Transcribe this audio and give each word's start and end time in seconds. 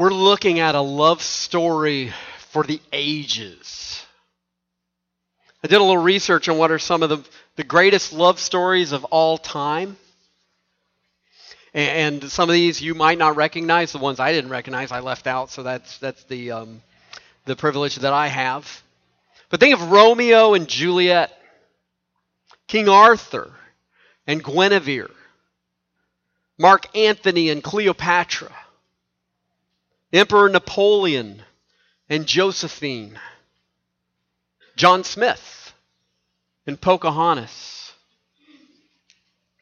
We're 0.00 0.14
looking 0.14 0.60
at 0.60 0.74
a 0.74 0.80
love 0.80 1.20
story 1.20 2.10
for 2.52 2.64
the 2.64 2.80
ages. 2.90 4.02
I 5.62 5.68
did 5.68 5.76
a 5.76 5.84
little 5.84 5.98
research 5.98 6.48
on 6.48 6.56
what 6.56 6.70
are 6.70 6.78
some 6.78 7.02
of 7.02 7.10
the, 7.10 7.22
the 7.56 7.64
greatest 7.64 8.14
love 8.14 8.40
stories 8.40 8.92
of 8.92 9.04
all 9.04 9.36
time. 9.36 9.98
And, 11.74 12.22
and 12.22 12.32
some 12.32 12.48
of 12.48 12.54
these 12.54 12.80
you 12.80 12.94
might 12.94 13.18
not 13.18 13.36
recognize. 13.36 13.92
The 13.92 13.98
ones 13.98 14.20
I 14.20 14.32
didn't 14.32 14.48
recognize, 14.48 14.90
I 14.90 15.00
left 15.00 15.26
out. 15.26 15.50
So 15.50 15.62
that's, 15.64 15.98
that's 15.98 16.24
the, 16.24 16.52
um, 16.52 16.80
the 17.44 17.54
privilege 17.54 17.96
that 17.96 18.14
I 18.14 18.28
have. 18.28 18.82
But 19.50 19.60
think 19.60 19.74
of 19.74 19.92
Romeo 19.92 20.54
and 20.54 20.66
Juliet, 20.66 21.30
King 22.68 22.88
Arthur 22.88 23.52
and 24.26 24.42
Guinevere, 24.42 25.10
Mark 26.58 26.96
Antony 26.96 27.50
and 27.50 27.62
Cleopatra, 27.62 28.50
Emperor 30.12 30.48
Napoleon 30.48 31.42
and 32.08 32.26
Josephine, 32.26 33.18
John 34.76 35.04
Smith 35.04 35.72
and 36.66 36.80
Pocahontas, 36.80 37.92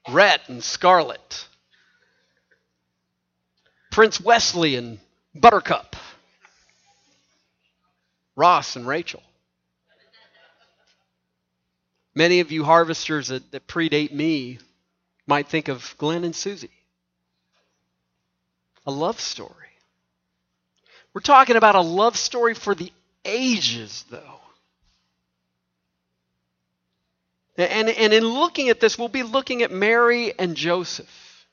Rhett 0.09 0.49
and 0.49 0.65
Scarlett, 0.65 1.47
Prince 3.91 4.21
Westley 4.21 4.77
and 4.77 4.99
Buttercup, 5.35 5.97
Ross 8.35 8.77
and 8.77 8.87
Rachel. 8.87 9.23
Many 12.15 12.41
of 12.41 12.51
you 12.51 12.65
harvesters 12.65 13.29
that, 13.29 13.51
that 13.53 13.67
predate 13.67 14.13
me 14.13 14.59
might 15.27 15.49
think 15.49 15.69
of 15.69 15.95
Glenn 15.99 16.25
and 16.25 16.35
Susie. 16.35 16.71
A 18.87 18.91
love 18.91 19.21
story. 19.21 19.68
We're 21.19 21.23
talking 21.23 21.57
about 21.57 21.75
a 21.75 21.81
love 21.81 22.17
story 22.17 22.55
for 22.55 22.77
the 22.77 22.93
ages, 23.25 24.05
though. 24.09 24.41
And, 27.57 27.89
and 27.89 28.13
in 28.13 28.25
looking 28.25 28.69
at 28.69 28.79
this, 28.79 28.97
we'll 28.97 29.09
be 29.09 29.25
looking 29.25 29.65
at 29.65 29.73
Mary 29.73 30.33
and 30.39 30.55
Joseph. 30.55 31.45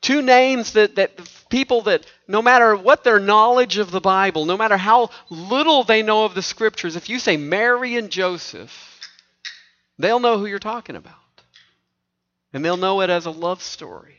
Two 0.00 0.22
names 0.22 0.72
that, 0.72 0.94
that 0.96 1.10
people 1.50 1.82
that, 1.82 2.06
no 2.26 2.40
matter 2.40 2.74
what 2.74 3.04
their 3.04 3.20
knowledge 3.20 3.76
of 3.76 3.90
the 3.90 4.00
Bible, 4.00 4.46
no 4.46 4.56
matter 4.56 4.78
how 4.78 5.10
little 5.28 5.84
they 5.84 6.00
know 6.02 6.24
of 6.24 6.34
the 6.34 6.40
scriptures, 6.40 6.96
if 6.96 7.10
you 7.10 7.18
say 7.18 7.36
Mary 7.36 7.98
and 7.98 8.08
Joseph, 8.08 8.98
they'll 9.98 10.20
know 10.20 10.38
who 10.38 10.46
you're 10.46 10.58
talking 10.58 10.96
about. 10.96 11.12
And 12.54 12.64
they'll 12.64 12.78
know 12.78 13.02
it 13.02 13.10
as 13.10 13.26
a 13.26 13.30
love 13.30 13.62
story. 13.62 14.16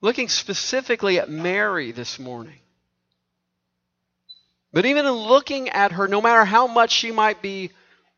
Looking 0.00 0.30
specifically 0.30 1.18
at 1.18 1.28
Mary 1.28 1.92
this 1.92 2.18
morning. 2.18 2.60
But 4.74 4.86
even 4.86 5.06
in 5.06 5.12
looking 5.12 5.68
at 5.68 5.92
her, 5.92 6.08
no 6.08 6.20
matter 6.20 6.44
how 6.44 6.66
much 6.66 6.90
she 6.90 7.12
might 7.12 7.40
be 7.40 7.70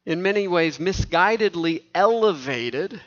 in 0.06 0.22
many 0.22 0.48
ways 0.48 0.78
misguidedly 0.78 1.82
elevated, 1.94 2.98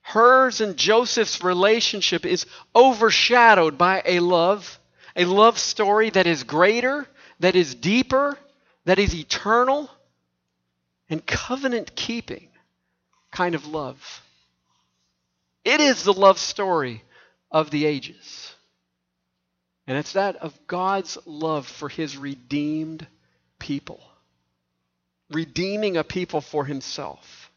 hers 0.00 0.62
and 0.62 0.74
Joseph's 0.74 1.42
relationship 1.44 2.24
is 2.24 2.46
overshadowed 2.74 3.76
by 3.76 4.02
a 4.06 4.20
love, 4.20 4.80
a 5.14 5.26
love 5.26 5.58
story 5.58 6.08
that 6.08 6.26
is 6.26 6.44
greater, 6.44 7.06
that 7.40 7.54
is 7.54 7.74
deeper, 7.74 8.38
that 8.86 8.98
is 8.98 9.14
eternal, 9.14 9.90
and 11.10 11.26
covenant 11.26 11.94
keeping 11.94 12.48
kind 13.30 13.54
of 13.54 13.66
love. 13.66 14.22
It 15.62 15.82
is 15.82 16.04
the 16.04 16.14
love 16.14 16.38
story 16.38 17.04
of 17.50 17.70
the 17.70 17.84
ages. 17.84 18.54
And 19.88 19.96
it's 19.96 20.12
that 20.12 20.36
of 20.36 20.54
God's 20.66 21.16
love 21.24 21.66
for 21.66 21.88
his 21.88 22.18
redeemed 22.18 23.06
people, 23.58 24.00
redeeming 25.30 25.96
a 25.96 26.04
people 26.04 26.42
for 26.42 26.66
himself. 26.66 27.50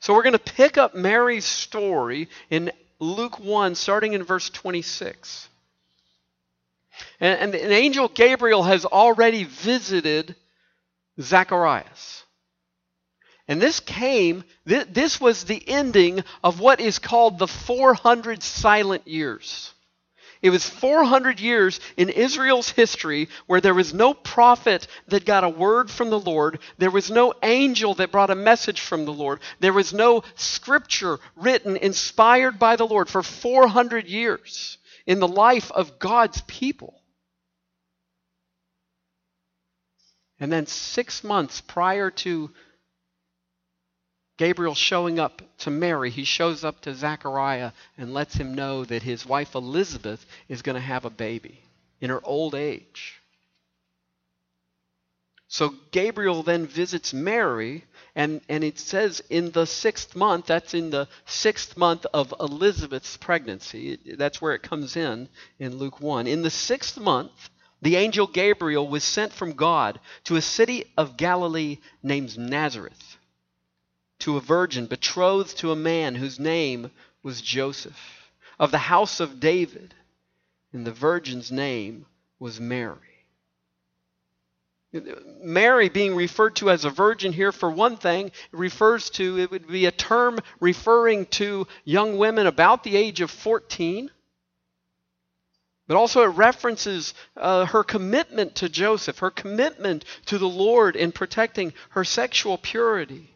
So 0.00 0.12
we're 0.12 0.24
going 0.24 0.32
to 0.32 0.40
pick 0.40 0.78
up 0.78 0.96
Mary's 0.96 1.44
story 1.44 2.28
in 2.50 2.72
Luke 2.98 3.38
1, 3.38 3.76
starting 3.76 4.14
in 4.14 4.24
verse 4.24 4.50
26. 4.50 5.48
And, 7.20 7.38
and 7.38 7.54
an 7.54 7.70
angel 7.70 8.08
Gabriel 8.08 8.64
has 8.64 8.84
already 8.84 9.44
visited 9.44 10.34
Zacharias. 11.20 12.24
And 13.46 13.62
this 13.62 13.78
came, 13.78 14.42
this 14.64 15.20
was 15.20 15.44
the 15.44 15.62
ending 15.68 16.24
of 16.42 16.58
what 16.58 16.80
is 16.80 16.98
called 16.98 17.38
the 17.38 17.46
400 17.46 18.42
silent 18.42 19.06
years. 19.06 19.71
It 20.42 20.50
was 20.50 20.68
400 20.68 21.38
years 21.38 21.78
in 21.96 22.08
Israel's 22.08 22.68
history 22.68 23.28
where 23.46 23.60
there 23.60 23.74
was 23.74 23.94
no 23.94 24.12
prophet 24.12 24.88
that 25.06 25.24
got 25.24 25.44
a 25.44 25.48
word 25.48 25.88
from 25.88 26.10
the 26.10 26.18
Lord. 26.18 26.58
There 26.78 26.90
was 26.90 27.12
no 27.12 27.32
angel 27.44 27.94
that 27.94 28.10
brought 28.10 28.30
a 28.30 28.34
message 28.34 28.80
from 28.80 29.04
the 29.04 29.12
Lord. 29.12 29.38
There 29.60 29.72
was 29.72 29.94
no 29.94 30.24
scripture 30.34 31.20
written, 31.36 31.76
inspired 31.76 32.58
by 32.58 32.74
the 32.74 32.86
Lord 32.86 33.08
for 33.08 33.22
400 33.22 34.08
years 34.08 34.78
in 35.06 35.20
the 35.20 35.28
life 35.28 35.70
of 35.70 36.00
God's 36.00 36.40
people. 36.42 37.00
And 40.40 40.50
then 40.50 40.66
six 40.66 41.22
months 41.22 41.60
prior 41.60 42.10
to 42.10 42.50
Gabriel 44.42 44.74
showing 44.74 45.20
up 45.20 45.40
to 45.58 45.70
Mary, 45.70 46.10
he 46.10 46.24
shows 46.24 46.64
up 46.64 46.80
to 46.80 46.96
Zechariah 46.96 47.70
and 47.96 48.12
lets 48.12 48.34
him 48.34 48.54
know 48.56 48.84
that 48.84 49.04
his 49.04 49.24
wife 49.24 49.54
Elizabeth 49.54 50.26
is 50.48 50.62
going 50.62 50.74
to 50.74 50.80
have 50.80 51.04
a 51.04 51.10
baby 51.10 51.60
in 52.00 52.10
her 52.10 52.20
old 52.24 52.56
age. 52.56 53.20
So 55.46 55.76
Gabriel 55.92 56.42
then 56.42 56.66
visits 56.66 57.14
Mary, 57.14 57.84
and, 58.16 58.40
and 58.48 58.64
it 58.64 58.80
says 58.80 59.22
in 59.30 59.52
the 59.52 59.64
sixth 59.64 60.16
month, 60.16 60.46
that's 60.46 60.74
in 60.74 60.90
the 60.90 61.06
sixth 61.24 61.76
month 61.76 62.04
of 62.12 62.34
Elizabeth's 62.40 63.16
pregnancy. 63.16 63.96
That's 64.18 64.42
where 64.42 64.54
it 64.54 64.64
comes 64.64 64.96
in 64.96 65.28
in 65.60 65.78
Luke 65.78 66.00
1. 66.00 66.26
In 66.26 66.42
the 66.42 66.50
sixth 66.50 66.98
month, 66.98 67.48
the 67.80 67.94
angel 67.94 68.26
Gabriel 68.26 68.88
was 68.88 69.04
sent 69.04 69.32
from 69.32 69.52
God 69.52 70.00
to 70.24 70.34
a 70.34 70.42
city 70.42 70.86
of 70.98 71.16
Galilee 71.16 71.78
named 72.02 72.36
Nazareth 72.36 73.11
to 74.22 74.36
a 74.36 74.40
virgin 74.40 74.86
betrothed 74.86 75.58
to 75.58 75.72
a 75.72 75.76
man 75.76 76.14
whose 76.14 76.38
name 76.38 76.92
was 77.24 77.40
Joseph, 77.40 78.30
of 78.56 78.70
the 78.70 78.78
house 78.78 79.18
of 79.18 79.40
David, 79.40 79.94
and 80.72 80.86
the 80.86 80.92
virgin's 80.92 81.50
name 81.50 82.06
was 82.38 82.60
Mary. 82.60 82.98
Mary 85.42 85.88
being 85.88 86.14
referred 86.14 86.54
to 86.56 86.70
as 86.70 86.84
a 86.84 86.90
virgin 86.90 87.32
here, 87.32 87.50
for 87.50 87.68
one 87.68 87.96
thing, 87.96 88.30
refers 88.52 89.10
to, 89.10 89.40
it 89.40 89.50
would 89.50 89.66
be 89.66 89.86
a 89.86 89.90
term 89.90 90.38
referring 90.60 91.26
to 91.26 91.66
young 91.84 92.16
women 92.16 92.46
about 92.46 92.84
the 92.84 92.94
age 92.94 93.20
of 93.20 93.30
14. 93.30 94.08
But 95.88 95.96
also, 95.96 96.22
it 96.22 96.36
references 96.36 97.12
uh, 97.36 97.64
her 97.66 97.82
commitment 97.82 98.54
to 98.56 98.68
Joseph, 98.68 99.18
her 99.18 99.32
commitment 99.32 100.04
to 100.26 100.38
the 100.38 100.48
Lord 100.48 100.94
in 100.94 101.10
protecting 101.10 101.72
her 101.90 102.04
sexual 102.04 102.56
purity. 102.56 103.31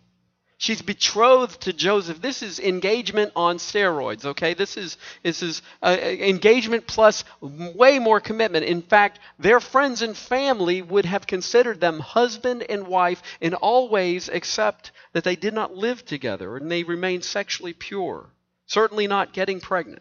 She's 0.59 0.81
betrothed 0.81 1.61
to 1.63 1.73
Joseph. 1.75 2.23
This 2.23 2.43
is 2.43 2.59
engagement 2.59 3.33
on 3.37 3.59
steroids, 3.59 4.25
okay? 4.25 4.55
This 4.55 4.79
is, 4.79 4.97
this 5.23 5.43
is 5.43 5.61
uh, 5.83 5.99
engagement 6.01 6.87
plus 6.87 7.25
way 7.43 7.99
more 7.99 8.21
commitment. 8.21 8.65
In 8.65 8.81
fact, 8.81 9.19
their 9.39 9.61
friends 9.61 10.01
and 10.01 10.17
family 10.17 10.81
would 10.81 11.05
have 11.05 11.27
considered 11.27 11.81
them 11.81 12.01
husband 12.01 12.65
and 12.71 12.87
wife 12.87 13.23
in 13.41 13.53
all 13.53 13.91
ways 13.91 14.31
except 14.31 14.93
that 15.13 15.25
they 15.25 15.37
did 15.37 15.53
not 15.53 15.77
live 15.77 16.07
together 16.07 16.57
and 16.57 16.71
they 16.71 16.85
remained 16.85 17.25
sexually 17.25 17.75
pure, 17.75 18.31
certainly 18.65 19.07
not 19.07 19.35
getting 19.35 19.61
pregnant. 19.61 20.01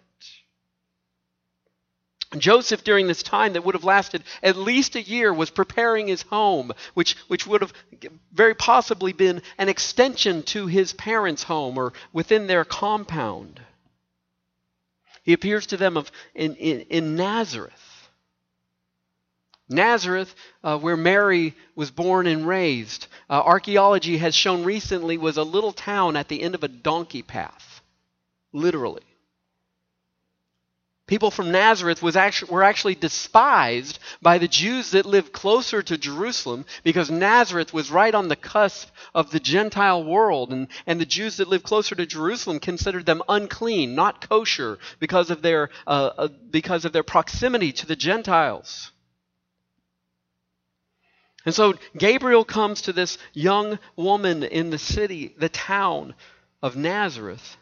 Joseph, 2.42 2.84
during 2.84 3.08
this 3.08 3.24
time 3.24 3.54
that 3.54 3.64
would 3.64 3.76
have 3.76 3.84
lasted 3.84 4.24
at 4.42 4.56
least 4.56 4.96
a 4.96 5.02
year, 5.02 5.34
was 5.34 5.50
preparing 5.50 6.08
his 6.08 6.24
home, 6.24 6.72
which, 6.94 7.16
which 7.28 7.46
would 7.48 7.62
have 7.62 7.74
very 8.32 8.54
possibly 8.54 9.14
been 9.14 9.42
an 9.58 9.70
extension 9.70 10.44
to 10.44 10.68
his 10.68 10.94
parents' 10.94 11.44
home 11.44 11.78
or 11.78 11.94
within 12.14 12.48
their 12.48 12.66
compound. 12.66 13.62
He 15.24 15.34
appears 15.34 15.66
to 15.68 15.78
them 15.78 15.98
of, 15.98 16.12
in, 16.34 16.56
in, 16.56 16.82
in 16.82 17.16
Nazareth. 17.16 18.10
Nazareth, 19.68 20.36
uh, 20.64 20.78
where 20.78 20.98
Mary 20.98 21.56
was 21.76 21.90
born 21.90 22.28
and 22.28 22.48
raised, 22.48 23.08
uh, 23.30 23.42
archaeology 23.42 24.18
has 24.18 24.36
shown 24.36 24.64
recently 24.64 25.18
was 25.18 25.38
a 25.38 25.44
little 25.44 25.74
town 25.74 26.16
at 26.16 26.28
the 26.28 26.42
end 26.42 26.54
of 26.54 26.64
a 26.64 26.68
donkey 26.68 27.24
path, 27.24 27.82
literally. 28.54 29.02
People 31.08 31.30
from 31.30 31.52
Nazareth 31.52 32.02
was 32.02 32.16
actually, 32.16 32.52
were 32.52 32.64
actually 32.64 32.96
despised 32.96 34.00
by 34.24 34.40
the 34.40 34.48
Jews 34.48 34.90
that 34.92 35.06
lived 35.06 35.34
closer 35.34 35.84
to 35.84 36.00
Jerusalem 36.00 36.66
because 36.84 37.12
Nazareth 37.12 37.72
was 37.74 37.92
right 37.92 38.14
on 38.16 38.28
the 38.28 38.36
cusp 38.36 38.90
of 39.14 39.30
the 39.30 39.40
Gentile 39.40 40.04
world. 40.04 40.52
And, 40.52 40.68
and 40.88 41.00
the 41.00 41.06
Jews 41.06 41.38
that 41.38 41.48
lived 41.48 41.64
closer 41.64 41.94
to 41.94 42.08
Jerusalem 42.08 42.60
considered 42.60 43.06
them 43.06 43.22
unclean, 43.30 43.94
not 43.94 44.28
kosher, 44.28 44.80
because 45.00 45.30
of 45.30 45.44
their, 45.44 45.70
uh, 45.86 46.10
uh, 46.18 46.28
because 46.50 46.86
of 46.86 46.92
their 46.92 47.04
proximity 47.04 47.72
to 47.74 47.86
the 47.86 47.96
Gentiles. 47.96 48.92
And 51.46 51.54
so 51.54 51.76
Gabriel 51.96 52.44
comes 52.44 52.82
to 52.82 52.94
this 52.94 53.20
young 53.32 53.78
woman 53.96 54.44
in 54.44 54.72
the 54.72 54.80
city, 54.80 55.36
the 55.38 55.50
town 55.50 56.16
of 56.64 56.76
Nazareth. 56.76 57.58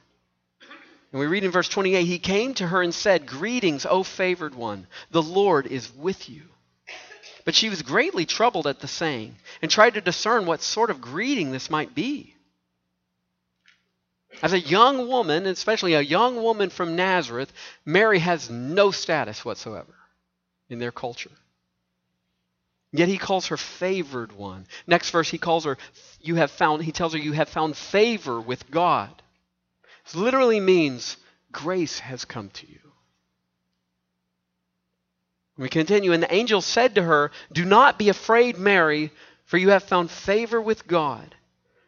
And 1.14 1.20
we 1.20 1.28
read 1.28 1.44
in 1.44 1.52
verse 1.52 1.70
28 1.70 2.04
He 2.06 2.20
came 2.20 2.56
to 2.56 2.68
her 2.68 2.82
and 2.82 2.94
said, 2.94 3.28
Greetings, 3.28 3.86
O 3.86 4.04
favored 4.04 4.56
one, 4.56 4.88
the 5.12 5.22
Lord 5.22 5.68
is 5.68 5.94
with 5.96 6.28
you. 6.28 6.42
But 7.46 7.56
she 7.56 7.70
was 7.70 7.82
greatly 7.82 8.26
troubled 8.26 8.68
at 8.68 8.80
the 8.80 8.88
saying 8.88 9.36
and 9.62 9.70
tried 9.70 9.94
to 9.94 10.02
discern 10.02 10.46
what 10.46 10.62
sort 10.62 10.90
of 10.90 11.02
greeting 11.02 11.52
this 11.52 11.70
might 11.70 11.94
be. 11.94 12.36
As 14.42 14.54
a 14.54 14.60
young 14.60 15.08
woman, 15.08 15.46
especially 15.46 15.94
a 15.94 16.02
young 16.02 16.42
woman 16.42 16.70
from 16.70 16.96
Nazareth, 16.96 17.54
Mary 17.86 18.20
has 18.20 18.50
no 18.50 18.92
status 18.92 19.46
whatsoever 19.46 19.94
in 20.70 20.80
their 20.80 20.92
culture. 20.92 21.32
Yet 22.92 23.08
he 23.08 23.18
calls 23.18 23.48
her 23.48 23.58
favored 23.58 24.32
one. 24.32 24.66
Next 24.88 25.12
verse, 25.12 25.30
he 25.30 25.38
calls 25.38 25.66
her, 25.66 25.78
you 26.22 26.36
have 26.36 26.52
found, 26.52 26.84
he 26.84 26.92
tells 26.92 27.14
her, 27.14 27.20
you 27.20 27.34
have 27.34 27.50
found 27.50 27.78
favor 27.78 28.40
with 28.42 28.70
God. 28.72 29.23
Literally 30.14 30.60
means 30.60 31.18
grace 31.52 32.00
has 32.00 32.26
come 32.26 32.50
to 32.50 32.68
you. 32.68 32.80
We 35.58 35.70
continue, 35.70 36.14
and 36.14 36.24
the 36.24 36.34
angel 36.34 36.62
said 36.62 36.96
to 36.96 37.04
her, 37.04 37.32
Do 37.52 37.64
not 37.64 38.00
be 38.00 38.10
afraid, 38.10 38.58
Mary, 38.58 39.12
for 39.46 39.58
you 39.58 39.70
have 39.70 39.84
found 39.84 40.10
favor 40.10 40.60
with 40.60 40.88
God. 40.88 41.36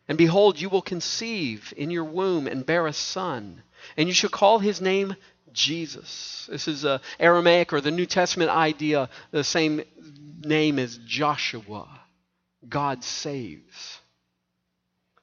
And 0.08 0.18
behold, 0.18 0.62
you 0.62 0.70
will 0.70 0.84
conceive 0.84 1.74
in 1.76 1.90
your 1.90 2.04
womb 2.04 2.46
and 2.46 2.66
bear 2.66 2.86
a 2.86 2.94
son, 2.94 3.64
and 3.98 4.08
you 4.08 4.14
shall 4.14 4.30
call 4.30 4.60
his 4.60 4.80
name 4.82 5.16
Jesus. 5.52 6.48
This 6.52 6.68
is 6.68 6.86
a 6.86 7.02
Aramaic 7.20 7.74
or 7.74 7.82
the 7.82 7.90
New 7.90 8.06
Testament 8.06 8.52
idea, 8.52 9.10
the 9.32 9.44
same 9.44 9.82
name 10.42 10.78
as 10.78 10.98
Joshua. 10.98 11.88
God 12.68 13.04
saves. 13.04 14.00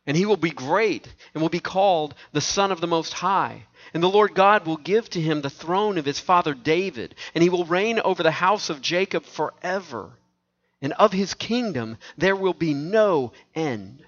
And 0.06 0.16
he 0.16 0.26
will 0.26 0.36
be 0.36 0.50
great 0.50 1.06
and 1.32 1.40
will 1.40 1.48
be 1.48 1.60
called 1.60 2.14
the 2.32 2.40
Son 2.40 2.72
of 2.72 2.80
the 2.80 2.86
Most 2.86 3.12
High. 3.12 3.64
And 3.94 4.02
the 4.02 4.08
Lord 4.08 4.34
God 4.34 4.66
will 4.66 4.76
give 4.76 5.08
to 5.10 5.20
him 5.20 5.40
the 5.40 5.50
throne 5.50 5.98
of 5.98 6.04
his 6.04 6.18
father 6.18 6.54
David, 6.54 7.14
and 7.34 7.42
he 7.42 7.50
will 7.50 7.64
reign 7.64 8.00
over 8.00 8.22
the 8.22 8.30
house 8.30 8.70
of 8.70 8.80
Jacob 8.80 9.24
forever. 9.24 10.10
And 10.80 10.92
of 10.94 11.12
his 11.12 11.34
kingdom 11.34 11.98
there 12.18 12.34
will 12.34 12.54
be 12.54 12.74
no 12.74 13.32
end. 13.54 14.04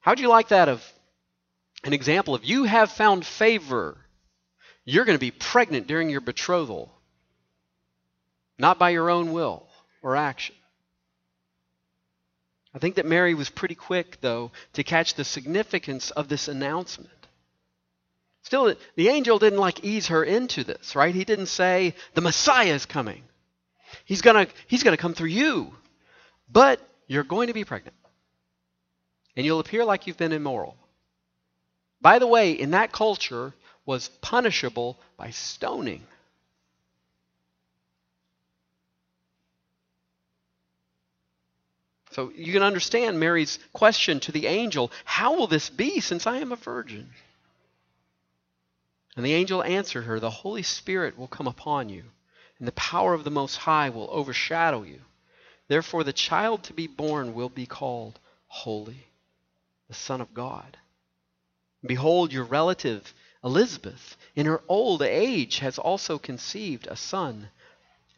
How'd 0.00 0.20
you 0.20 0.28
like 0.28 0.48
that 0.48 0.68
of 0.68 0.82
an 1.84 1.92
example 1.92 2.34
of 2.34 2.44
you 2.44 2.64
have 2.64 2.90
found 2.90 3.26
favor? 3.26 3.98
You're 4.86 5.04
going 5.04 5.16
to 5.16 5.20
be 5.20 5.30
pregnant 5.30 5.86
during 5.86 6.08
your 6.08 6.22
betrothal, 6.22 6.90
not 8.58 8.78
by 8.78 8.90
your 8.90 9.10
own 9.10 9.32
will 9.32 9.68
or 10.02 10.16
action. 10.16 10.54
I 12.74 12.78
think 12.78 12.94
that 12.96 13.06
Mary 13.06 13.34
was 13.34 13.50
pretty 13.50 13.74
quick, 13.74 14.18
though, 14.20 14.52
to 14.74 14.84
catch 14.84 15.14
the 15.14 15.24
significance 15.24 16.10
of 16.12 16.28
this 16.28 16.48
announcement. 16.48 17.10
Still, 18.42 18.74
the 18.94 19.08
angel 19.08 19.38
didn't 19.38 19.58
like 19.58 19.84
ease 19.84 20.08
her 20.08 20.24
into 20.24 20.64
this, 20.64 20.96
right? 20.96 21.14
He 21.14 21.24
didn't 21.24 21.46
say, 21.46 21.94
the 22.14 22.20
Messiah 22.20 22.74
is 22.74 22.86
coming. 22.86 23.22
He's 24.04 24.22
going 24.22 24.46
to 24.46 24.52
he's 24.66 24.82
going 24.82 24.96
to 24.96 25.00
come 25.00 25.14
through 25.14 25.28
you. 25.28 25.72
But 26.50 26.80
you're 27.06 27.24
going 27.24 27.48
to 27.48 27.54
be 27.54 27.64
pregnant. 27.64 27.96
And 29.36 29.44
you'll 29.46 29.60
appear 29.60 29.84
like 29.84 30.06
you've 30.06 30.16
been 30.16 30.32
immoral. 30.32 30.76
By 32.00 32.18
the 32.18 32.26
way, 32.26 32.52
in 32.52 32.70
that 32.70 32.92
culture 32.92 33.52
was 33.84 34.08
punishable 34.20 34.98
by 35.16 35.30
stoning. 35.30 36.02
So 42.10 42.32
you 42.34 42.52
can 42.52 42.62
understand 42.62 43.20
Mary's 43.20 43.58
question 43.72 44.18
to 44.20 44.32
the 44.32 44.46
angel 44.46 44.90
How 45.04 45.36
will 45.36 45.46
this 45.46 45.70
be 45.70 46.00
since 46.00 46.26
I 46.26 46.38
am 46.38 46.52
a 46.52 46.56
virgin? 46.56 47.10
And 49.16 49.24
the 49.24 49.34
angel 49.34 49.62
answered 49.62 50.02
her 50.02 50.18
The 50.18 50.30
Holy 50.30 50.62
Spirit 50.62 51.16
will 51.16 51.28
come 51.28 51.46
upon 51.46 51.88
you, 51.88 52.04
and 52.58 52.66
the 52.66 52.72
power 52.72 53.14
of 53.14 53.24
the 53.24 53.30
Most 53.30 53.56
High 53.56 53.90
will 53.90 54.08
overshadow 54.10 54.82
you. 54.82 55.00
Therefore, 55.68 56.02
the 56.02 56.12
child 56.12 56.64
to 56.64 56.72
be 56.72 56.88
born 56.88 57.32
will 57.32 57.48
be 57.48 57.66
called 57.66 58.18
Holy, 58.48 59.06
the 59.86 59.94
Son 59.94 60.20
of 60.20 60.34
God. 60.34 60.76
Behold, 61.84 62.32
your 62.32 62.44
relative 62.44 63.14
Elizabeth, 63.44 64.16
in 64.34 64.46
her 64.46 64.62
old 64.68 65.00
age, 65.00 65.60
has 65.60 65.78
also 65.78 66.18
conceived 66.18 66.88
a 66.88 66.96
son, 66.96 67.50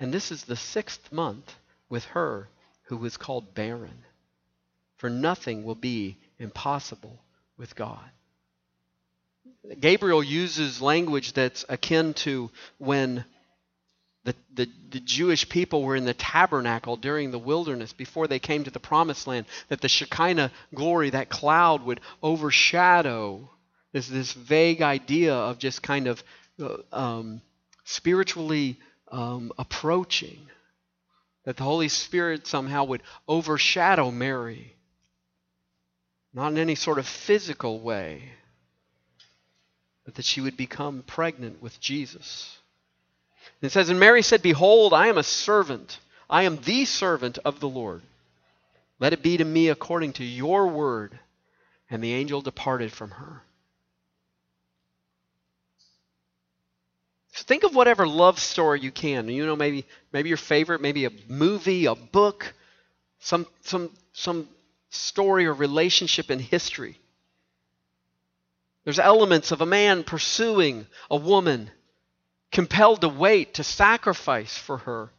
and 0.01 0.13
this 0.13 0.33
is 0.33 0.45
the 0.45 0.57
sixth 0.57 1.13
month 1.13 1.55
with 1.89 2.07
her 2.07 2.49
who 2.99 3.05
is 3.07 3.17
called 3.17 3.55
barren. 3.55 4.05
For 4.97 5.11
nothing 5.11 5.65
will 5.65 5.75
be 5.75 6.19
impossible 6.39 7.19
with 7.57 7.75
God. 7.75 8.05
Gabriel 9.81 10.23
uses 10.23 10.83
language 10.83 11.33
that's 11.33 11.65
akin 11.69 12.15
to 12.15 12.51
when 12.79 13.25
the, 14.25 14.35
the, 14.55 14.69
the, 14.91 15.01
Jewish 15.01 15.49
people 15.49 15.83
were 15.83 15.97
in 15.97 16.05
the 16.05 16.15
tabernacle 16.15 16.97
during 16.97 17.31
the 17.31 17.39
wilderness 17.39 17.93
before 17.93 18.29
they 18.29 18.39
came 18.39 18.65
to 18.65 18.71
the 18.71 18.79
promised 18.79 19.27
land, 19.27 19.47
that 19.69 19.81
the 19.81 19.89
Shekinah 19.89 20.53
glory, 20.75 21.11
that 21.11 21.29
cloud, 21.29 21.85
would 21.85 22.01
overshadow 22.23 23.51
this, 23.93 24.07
this 24.07 24.33
vague 24.33 24.81
idea 24.81 25.35
of 25.35 25.59
just 25.59 25.83
kind 25.83 26.07
of 26.07 26.23
uh, 26.61 26.77
um, 26.93 27.41
spiritually 27.85 28.79
um, 29.11 29.51
approaching 29.59 30.47
that 31.45 31.57
the 31.57 31.65
Holy 31.65 31.89
Spirit 31.89 32.47
somehow 32.47 32.85
would 32.85 33.03
overshadow 33.27 34.11
Mary. 34.11 34.77
Not 36.33 36.53
in 36.53 36.59
any 36.59 36.75
sort 36.75 36.99
of 36.99 37.07
physical 37.07 37.81
way, 37.81 38.31
but 40.05 40.15
that 40.15 40.25
she 40.25 40.41
would 40.41 40.57
become 40.57 41.03
pregnant 41.07 41.61
with 41.61 41.79
Jesus. 41.81 42.59
And 43.61 43.69
it 43.69 43.73
says, 43.73 43.89
And 43.89 44.01
Mary 44.01 44.23
said, 44.23 44.43
Behold, 44.43 44.95
I 44.95 45.09
am 45.09 45.19
a 45.19 45.23
servant. 45.23 45.99
I 46.31 46.45
am 46.45 46.57
the 46.59 46.85
servant 46.85 47.39
of 47.45 47.61
the 47.61 47.69
Lord. 47.69 48.03
Let 48.99 49.13
it 49.13 49.23
be 49.23 49.37
to 49.37 49.45
me 49.45 49.69
according 49.69 50.15
to 50.15 50.25
your 50.25 50.69
word. 50.69 51.19
And 51.91 52.03
the 52.03 52.15
angel 52.15 52.41
departed 52.41 52.93
from 52.93 53.11
her. 53.11 53.43
Think 57.33 57.65
of 57.65 57.75
whatever 57.75 58.07
love 58.07 58.39
story 58.39 58.81
you 58.81 58.91
can. 58.91 59.29
You 59.29 59.47
know, 59.47 59.57
maybe 59.57 59.87
maybe 60.13 60.29
your 60.29 60.39
favorite, 60.39 60.81
maybe 60.81 61.07
a 61.07 61.11
movie, 61.29 61.87
a 61.87 61.95
book, 61.95 62.53
some 63.21 63.47
some 63.63 63.91
some 64.13 64.49
story 64.91 65.47
or 65.47 65.55
relationship 65.55 66.31
in 66.31 66.39
history. 66.39 66.99
There's 68.85 68.99
elements 68.99 69.53
of 69.53 69.61
a 69.61 69.67
man 69.67 70.05
pursuing 70.05 70.87
a 71.11 71.17
woman, 71.17 71.71
compelled 72.51 73.01
to 73.03 73.09
wait, 73.09 73.55
to 73.55 73.65
sacrifice 73.65 74.57
for 74.57 74.79
her. 74.79 75.11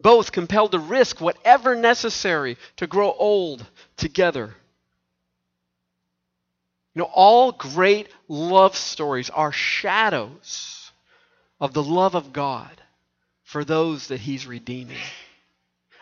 Both 0.00 0.32
compelled 0.32 0.72
to 0.72 0.78
risk 0.78 1.20
whatever 1.20 1.74
necessary 1.74 2.56
to 2.76 2.86
grow 2.86 3.12
old 3.12 3.66
together. 3.96 4.54
You 6.94 7.02
know, 7.02 7.10
all 7.12 7.52
great 7.52 8.08
love 8.28 8.76
stories 8.76 9.30
are 9.30 9.50
shadows 9.50 10.83
of 11.64 11.72
the 11.72 11.82
love 11.82 12.14
of 12.14 12.30
God 12.34 12.82
for 13.42 13.64
those 13.64 14.08
that 14.08 14.20
He's 14.20 14.46
redeeming. 14.46 14.98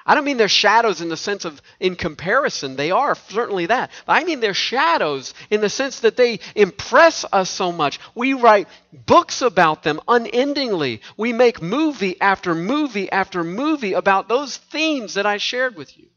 I 0.05 0.17
don't 0.17 0.25
mean 0.25 0.37
they're 0.37 0.49
shadows 0.49 1.01
in 1.01 1.09
the 1.09 1.17
sense 1.17 1.45
of 1.45 1.63
in 1.79 1.95
comparison. 1.95 2.75
They 2.75 2.91
are 2.91 3.15
certainly 3.15 3.67
that. 3.67 3.93
But 4.05 4.15
I 4.15 4.25
mean 4.25 4.41
they're 4.41 4.55
shadows 4.55 5.35
in 5.51 5.61
the 5.61 5.69
sense 5.69 6.01
that 6.01 6.17
they 6.17 6.41
impress 6.57 7.25
us 7.33 7.49
so 7.49 7.71
much. 7.71 8.01
We 8.17 8.35
write 8.35 8.67
books 8.93 9.41
about 9.41 9.85
them 9.85 10.01
unendingly. 10.09 11.01
We 11.17 11.33
make 11.33 11.63
movie 11.63 12.21
after 12.21 12.57
movie 12.57 13.09
after 13.13 13.45
movie 13.45 13.93
about 13.93 14.29
those 14.29 14.57
themes 14.57 15.15
that 15.15 15.27
I 15.27 15.37
shared 15.37 15.77
with 15.77 15.97
you. 15.97 16.09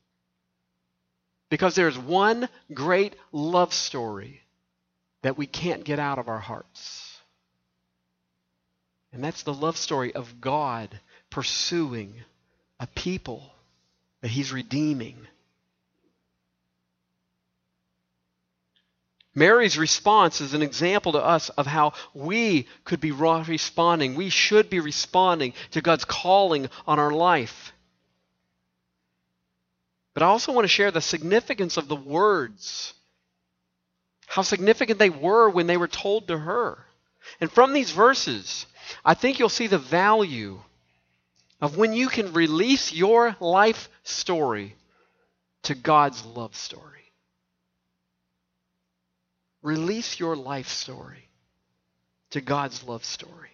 Because 1.52 1.76
there's 1.76 2.00
one 2.00 2.50
great 2.74 3.16
love 3.32 3.76
story 3.76 4.42
that 5.22 5.38
we 5.38 5.46
can't 5.46 5.84
get 5.84 6.00
out 6.00 6.18
of 6.18 6.30
our 6.30 6.40
hearts. 6.40 7.05
And 9.16 9.24
that's 9.24 9.44
the 9.44 9.54
love 9.54 9.78
story 9.78 10.14
of 10.14 10.42
God 10.42 11.00
pursuing 11.30 12.16
a 12.82 12.88
people 12.88 13.50
that 14.20 14.28
He's 14.28 14.52
redeeming. 14.52 15.16
Mary's 19.34 19.78
response 19.78 20.42
is 20.42 20.54
an 20.54 20.62
example 20.62 21.14
to 21.14 21.20
us 21.20 21.48
of 21.48 21.66
how 21.66 21.94
we 22.14 22.68
could 22.84 23.00
be 23.00 23.12
responding. 23.12 24.16
We 24.16 24.30
should 24.30 24.70
be 24.70 24.82
responding 24.82 25.54
to 25.72 25.82
God's 25.82 26.04
calling 26.04 26.68
on 26.86 27.00
our 27.00 27.12
life. 27.12 27.72
But 30.14 30.24
I 30.24 30.26
also 30.26 30.52
want 30.52 30.66
to 30.66 30.70
share 30.70 30.92
the 30.92 31.00
significance 31.00 31.78
of 31.78 31.88
the 31.88 31.96
words, 31.96 32.94
how 34.28 34.42
significant 34.42 35.00
they 35.00 35.10
were 35.10 35.50
when 35.50 35.68
they 35.68 35.78
were 35.78 35.88
told 35.88 36.28
to 36.28 36.38
her. 36.38 36.80
And 37.40 37.50
from 37.50 37.72
these 37.72 37.92
verses, 37.92 38.66
I 39.04 39.14
think 39.14 39.40
you'll 39.40 39.50
see 39.50 39.68
the 39.68 39.78
value 39.78 40.60
of 41.62 41.78
when 41.78 41.94
you 41.94 42.08
can 42.08 42.34
release 42.34 42.94
your 42.94 43.36
life 43.40 43.90
story 44.04 44.76
to 45.64 45.76
God's 45.76 46.26
love 46.26 46.56
story. 46.56 46.84
Release 49.62 50.20
your 50.20 50.36
life 50.36 50.68
story 50.68 51.28
to 52.32 52.42
God's 52.42 52.84
love 52.84 53.04
story. 53.04 53.50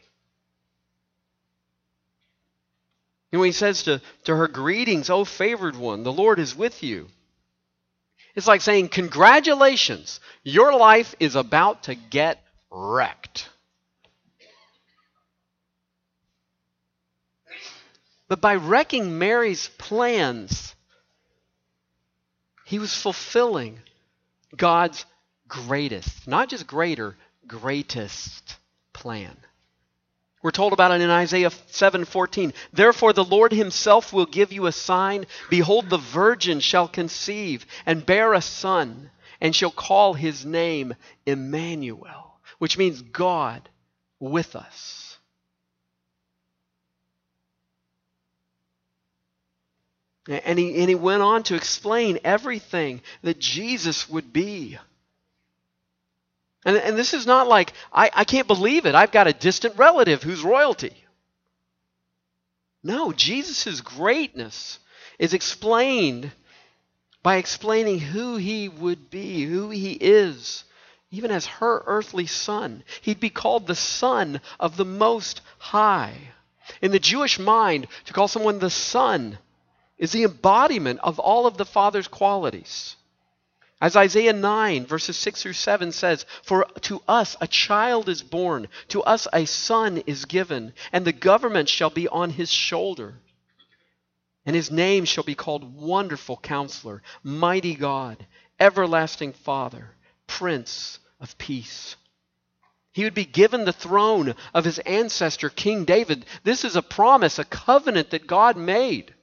And 3.31 3.39
when 3.39 3.47
he 3.47 3.53
says 3.53 3.83
to, 3.83 4.01
to 4.25 4.35
her, 4.35 4.47
Greetings, 4.47 5.09
O 5.09 5.23
favored 5.23 5.75
one, 5.75 6.03
the 6.03 6.11
Lord 6.11 6.39
is 6.39 6.55
with 6.55 6.83
you. 6.83 7.07
It's 8.35 8.47
like 8.47 8.61
saying, 8.61 8.89
Congratulations, 8.89 10.19
your 10.43 10.77
life 10.77 11.15
is 11.19 11.35
about 11.35 11.83
to 11.83 11.95
get 11.95 12.43
wrecked. 12.69 13.49
But 18.31 18.39
by 18.39 18.55
wrecking 18.55 19.19
Mary's 19.19 19.67
plans, 19.77 20.73
he 22.63 22.79
was 22.79 22.95
fulfilling 22.95 23.81
God's 24.55 25.05
greatest, 25.49 26.29
not 26.29 26.47
just 26.47 26.65
greater, 26.65 27.17
greatest 27.45 28.55
plan. 28.93 29.35
We're 30.41 30.51
told 30.51 30.71
about 30.71 30.91
it 30.91 31.01
in 31.01 31.09
Isaiah 31.09 31.49
7:14. 31.49 32.53
Therefore 32.71 33.11
the 33.11 33.25
Lord 33.25 33.51
himself 33.51 34.13
will 34.13 34.25
give 34.25 34.53
you 34.53 34.65
a 34.65 34.71
sign. 34.71 35.25
Behold 35.49 35.89
the 35.89 35.97
virgin 35.97 36.61
shall 36.61 36.87
conceive 36.87 37.65
and 37.85 38.05
bear 38.05 38.33
a 38.33 38.41
son 38.41 39.11
and 39.41 39.53
shall 39.53 39.71
call 39.71 40.13
his 40.13 40.45
name 40.45 40.95
Emmanuel, 41.25 42.39
which 42.59 42.77
means 42.77 43.01
God 43.01 43.67
with 44.21 44.55
us. 44.55 45.10
And 50.27 50.59
he, 50.59 50.79
and 50.79 50.89
he 50.89 50.95
went 50.95 51.23
on 51.23 51.43
to 51.43 51.55
explain 51.55 52.19
everything 52.23 53.01
that 53.23 53.39
Jesus 53.39 54.07
would 54.09 54.31
be. 54.31 54.77
And, 56.63 56.77
and 56.77 56.97
this 56.97 57.13
is 57.13 57.25
not 57.25 57.47
like, 57.47 57.73
I, 57.91 58.11
I 58.13 58.23
can't 58.23 58.47
believe 58.47 58.85
it. 58.85 58.93
I've 58.93 59.11
got 59.11 59.27
a 59.27 59.33
distant 59.33 59.77
relative 59.77 60.21
who's 60.21 60.43
royalty. 60.43 60.93
No, 62.83 63.11
Jesus' 63.11 63.81
greatness 63.81 64.79
is 65.17 65.33
explained 65.33 66.31
by 67.23 67.37
explaining 67.37 67.99
who 67.99 68.37
he 68.37 68.69
would 68.69 69.09
be, 69.09 69.45
who 69.45 69.69
he 69.69 69.93
is, 69.93 70.63
even 71.09 71.31
as 71.31 71.45
her 71.45 71.83
earthly 71.85 72.27
son. 72.27 72.83
He'd 73.01 73.19
be 73.19 73.29
called 73.29 73.65
the 73.65 73.75
Son 73.75 74.41
of 74.59 74.77
the 74.77 74.85
Most 74.85 75.41
High. 75.57 76.29
In 76.81 76.91
the 76.91 76.99
Jewish 76.99 77.39
mind, 77.39 77.87
to 78.05 78.13
call 78.13 78.27
someone 78.27 78.59
the 78.59 78.69
Son 78.69 79.37
is 80.01 80.11
the 80.11 80.23
embodiment 80.23 80.99
of 81.03 81.19
all 81.19 81.45
of 81.45 81.57
the 81.57 81.65
Father's 81.65 82.07
qualities. 82.07 82.95
As 83.79 83.95
Isaiah 83.95 84.33
9, 84.33 84.87
verses 84.87 85.15
6 85.15 85.43
through 85.43 85.53
7 85.53 85.91
says, 85.91 86.25
For 86.41 86.65
to 86.81 87.01
us 87.07 87.37
a 87.39 87.47
child 87.47 88.09
is 88.09 88.23
born, 88.23 88.67
to 88.89 89.03
us 89.03 89.27
a 89.31 89.45
son 89.45 89.99
is 90.07 90.25
given, 90.25 90.73
and 90.91 91.05
the 91.05 91.13
government 91.13 91.69
shall 91.69 91.91
be 91.91 92.07
on 92.07 92.31
his 92.31 92.51
shoulder. 92.51 93.19
And 94.43 94.55
his 94.55 94.71
name 94.71 95.05
shall 95.05 95.23
be 95.23 95.35
called 95.35 95.75
Wonderful 95.75 96.37
Counselor, 96.37 97.03
Mighty 97.23 97.75
God, 97.75 98.25
Everlasting 98.59 99.33
Father, 99.33 99.91
Prince 100.25 100.97
of 101.19 101.37
Peace. 101.37 101.95
He 102.91 103.03
would 103.03 103.13
be 103.13 103.25
given 103.25 103.65
the 103.65 103.73
throne 103.73 104.33
of 104.53 104.65
his 104.65 104.79
ancestor, 104.79 105.49
King 105.49 105.85
David. 105.85 106.25
This 106.43 106.65
is 106.65 106.75
a 106.75 106.81
promise, 106.81 107.37
a 107.37 107.45
covenant 107.45 108.09
that 108.09 108.25
God 108.25 108.57
made 108.57 109.13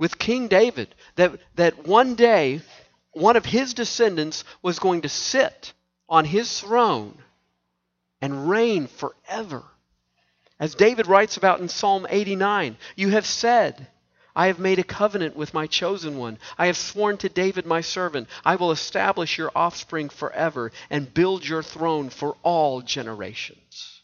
with 0.00 0.18
King 0.18 0.48
David, 0.48 0.92
that, 1.16 1.38
that 1.56 1.86
one 1.86 2.14
day 2.16 2.62
one 3.12 3.36
of 3.36 3.44
his 3.44 3.74
descendants 3.74 4.44
was 4.62 4.78
going 4.78 5.02
to 5.02 5.08
sit 5.08 5.74
on 6.08 6.24
his 6.24 6.58
throne 6.58 7.18
and 8.22 8.48
reign 8.48 8.86
forever. 8.86 9.62
As 10.58 10.74
David 10.74 11.06
writes 11.06 11.36
about 11.36 11.60
in 11.60 11.68
Psalm 11.68 12.06
89, 12.08 12.78
you 12.96 13.10
have 13.10 13.26
said, 13.26 13.88
I 14.34 14.46
have 14.46 14.58
made 14.58 14.78
a 14.78 14.84
covenant 14.84 15.36
with 15.36 15.52
my 15.52 15.66
chosen 15.66 16.16
one. 16.16 16.38
I 16.56 16.66
have 16.66 16.78
sworn 16.78 17.18
to 17.18 17.28
David 17.28 17.66
my 17.66 17.82
servant, 17.82 18.28
I 18.42 18.56
will 18.56 18.70
establish 18.70 19.36
your 19.36 19.52
offspring 19.54 20.08
forever 20.08 20.72
and 20.88 21.12
build 21.12 21.46
your 21.46 21.62
throne 21.62 22.08
for 22.08 22.36
all 22.42 22.80
generations. 22.80 24.00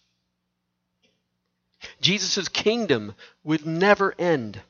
Jesus' 2.02 2.48
kingdom 2.48 3.14
would 3.44 3.64
never 3.64 4.14
end. 4.18 4.60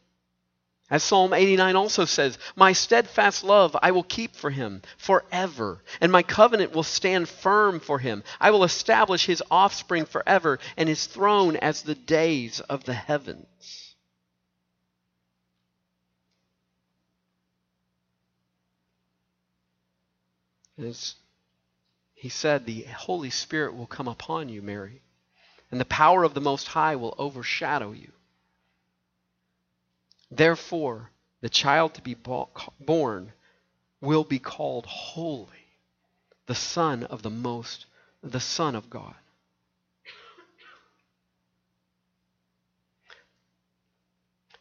As 0.89 1.03
Psalm 1.03 1.33
89 1.33 1.75
also 1.75 2.05
says, 2.05 2.39
My 2.55 2.73
steadfast 2.73 3.43
love 3.43 3.77
I 3.83 3.91
will 3.91 4.05
keep 4.05 4.37
for 4.37 4.51
him 4.51 4.83
forever, 4.97 5.83
and 6.01 6.13
my 6.13 6.23
covenant 6.23 6.73
will 6.73 6.85
stand 6.85 7.29
firm 7.29 7.81
for 7.81 7.99
him. 7.99 8.23
I 8.41 8.53
will 8.53 8.63
establish 8.63 9.27
his 9.27 9.43
offspring 9.51 10.05
forever, 10.05 10.61
and 10.77 10.89
his 10.89 11.07
throne 11.07 11.57
as 11.57 11.83
the 11.83 11.97
days 11.97 12.61
of 12.61 12.85
the 12.85 12.95
heavens. 12.95 13.97
As 20.79 21.17
he 22.15 22.29
said, 22.29 22.65
the 22.65 22.83
Holy 22.83 23.31
Spirit 23.31 23.75
will 23.75 23.87
come 23.87 24.07
upon 24.07 24.49
you, 24.49 24.63
Mary, 24.63 25.03
and 25.73 25.81
the 25.81 25.85
power 25.85 26.23
of 26.23 26.35
the 26.35 26.41
Most 26.41 26.69
High 26.69 26.95
will 26.95 27.15
overshadow 27.19 27.91
you. 27.91 28.13
Therefore, 30.31 31.11
the 31.41 31.49
child 31.49 31.95
to 31.95 32.03
be 32.03 32.15
born 32.15 33.33
will 34.01 34.25
be 34.25 34.39
called 34.39 34.87
holy, 34.87 35.67
the 36.47 36.55
Son 36.55 37.05
of 37.05 37.23
the 37.23 37.31
Most, 37.31 37.87
the 38.23 38.41
Son 38.41 38.75
of 38.75 38.91
God. 38.91 39.15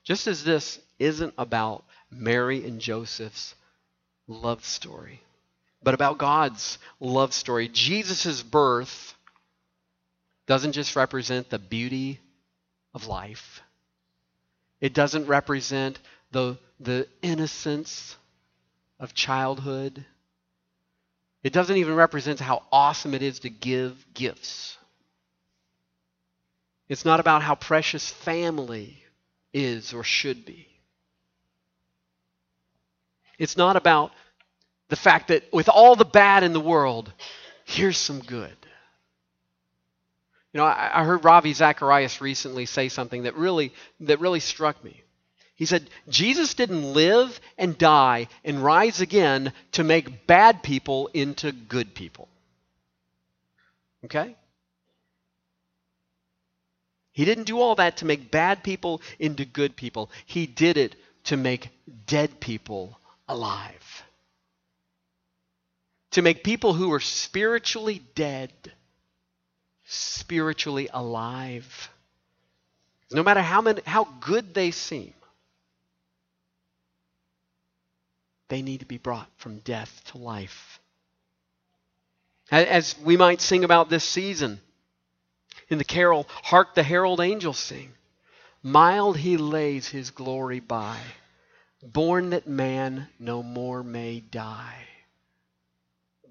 Just 0.03 0.27
as 0.27 0.43
this 0.43 0.79
isn't 0.99 1.33
about 1.37 1.83
Mary 2.11 2.63
and 2.65 2.79
Joseph's 2.79 3.55
love 4.27 4.63
story, 4.63 5.21
but 5.81 5.95
about 5.95 6.19
God's 6.19 6.77
love 6.99 7.33
story, 7.33 7.67
Jesus' 7.67 8.43
birth 8.43 9.15
doesn't 10.45 10.73
just 10.73 10.95
represent 10.95 11.49
the 11.49 11.57
beauty 11.57 12.19
of 12.93 13.07
life 13.07 13.61
it 14.81 14.93
doesn't 14.93 15.27
represent 15.27 15.99
the, 16.31 16.57
the 16.79 17.07
innocence 17.21 18.17
of 18.99 19.13
childhood. 19.13 20.05
It 21.43 21.53
doesn't 21.53 21.77
even 21.77 21.95
represent 21.95 22.39
how 22.39 22.63
awesome 22.71 23.13
it 23.13 23.21
is 23.21 23.39
to 23.39 23.49
give 23.49 24.05
gifts. 24.13 24.77
It's 26.87 27.05
not 27.05 27.19
about 27.19 27.41
how 27.41 27.55
precious 27.55 28.09
family 28.09 29.03
is 29.53 29.93
or 29.93 30.03
should 30.03 30.45
be. 30.45 30.67
It's 33.37 33.57
not 33.57 33.75
about 33.75 34.11
the 34.89 34.95
fact 34.95 35.29
that 35.29 35.51
with 35.51 35.67
all 35.67 35.95
the 35.95 36.05
bad 36.05 36.43
in 36.43 36.53
the 36.53 36.59
world, 36.59 37.11
here's 37.65 37.97
some 37.97 38.19
good. 38.19 38.55
You 40.55 40.61
know, 40.61 40.67
I, 40.67 41.01
I 41.01 41.03
heard 41.03 41.25
Ravi 41.25 41.51
Zacharias 41.51 42.21
recently 42.21 42.65
say 42.65 42.87
something 42.87 43.23
that 43.23 43.35
really 43.35 43.73
that 43.99 44.21
really 44.21 44.39
struck 44.39 44.81
me. 44.85 45.03
He 45.55 45.65
said, 45.65 45.89
Jesus 46.07 46.53
didn't 46.53 46.93
live 46.93 47.41
and 47.57 47.77
die 47.77 48.29
and 48.45 48.63
rise 48.63 49.01
again 49.01 49.51
to 49.73 49.83
make 49.83 50.27
bad 50.27 50.63
people 50.63 51.09
into 51.13 51.51
good 51.51 51.93
people. 51.93 52.29
Okay? 54.05 54.37
He 57.11 57.25
didn't 57.25 57.47
do 57.47 57.59
all 57.59 57.75
that 57.75 57.97
to 57.97 58.05
make 58.05 58.31
bad 58.31 58.63
people 58.63 59.01
into 59.19 59.43
good 59.43 59.75
people. 59.75 60.09
He 60.25 60.47
did 60.47 60.77
it 60.77 60.95
to 61.25 61.35
make 61.35 61.67
dead 62.07 62.39
people 62.39 62.97
alive. 63.27 64.03
To 66.11 66.21
make 66.21 66.45
people 66.45 66.73
who 66.73 66.87
were 66.87 67.01
spiritually 67.01 68.01
dead 68.15 68.53
spiritually 69.85 70.89
alive. 70.93 71.89
No 73.11 73.23
matter 73.23 73.41
how, 73.41 73.61
many, 73.61 73.81
how 73.85 74.05
good 74.19 74.53
they 74.53 74.71
seem, 74.71 75.13
they 78.47 78.61
need 78.61 78.81
to 78.81 78.85
be 78.85 78.97
brought 78.97 79.29
from 79.37 79.59
death 79.59 80.01
to 80.11 80.17
life. 80.17 80.79
As 82.51 82.95
we 82.99 83.17
might 83.17 83.41
sing 83.41 83.63
about 83.63 83.89
this 83.89 84.03
season 84.03 84.59
in 85.69 85.77
the 85.77 85.83
carol, 85.83 86.27
Hark 86.29 86.75
the 86.75 86.83
Herald 86.83 87.19
Angels 87.19 87.57
Sing. 87.57 87.91
Mild 88.61 89.17
he 89.17 89.37
lays 89.37 89.87
his 89.87 90.09
glory 90.09 90.59
by, 90.59 90.97
born 91.83 92.31
that 92.31 92.47
man 92.47 93.07
no 93.19 93.43
more 93.43 93.83
may 93.83 94.19
die. 94.19 94.87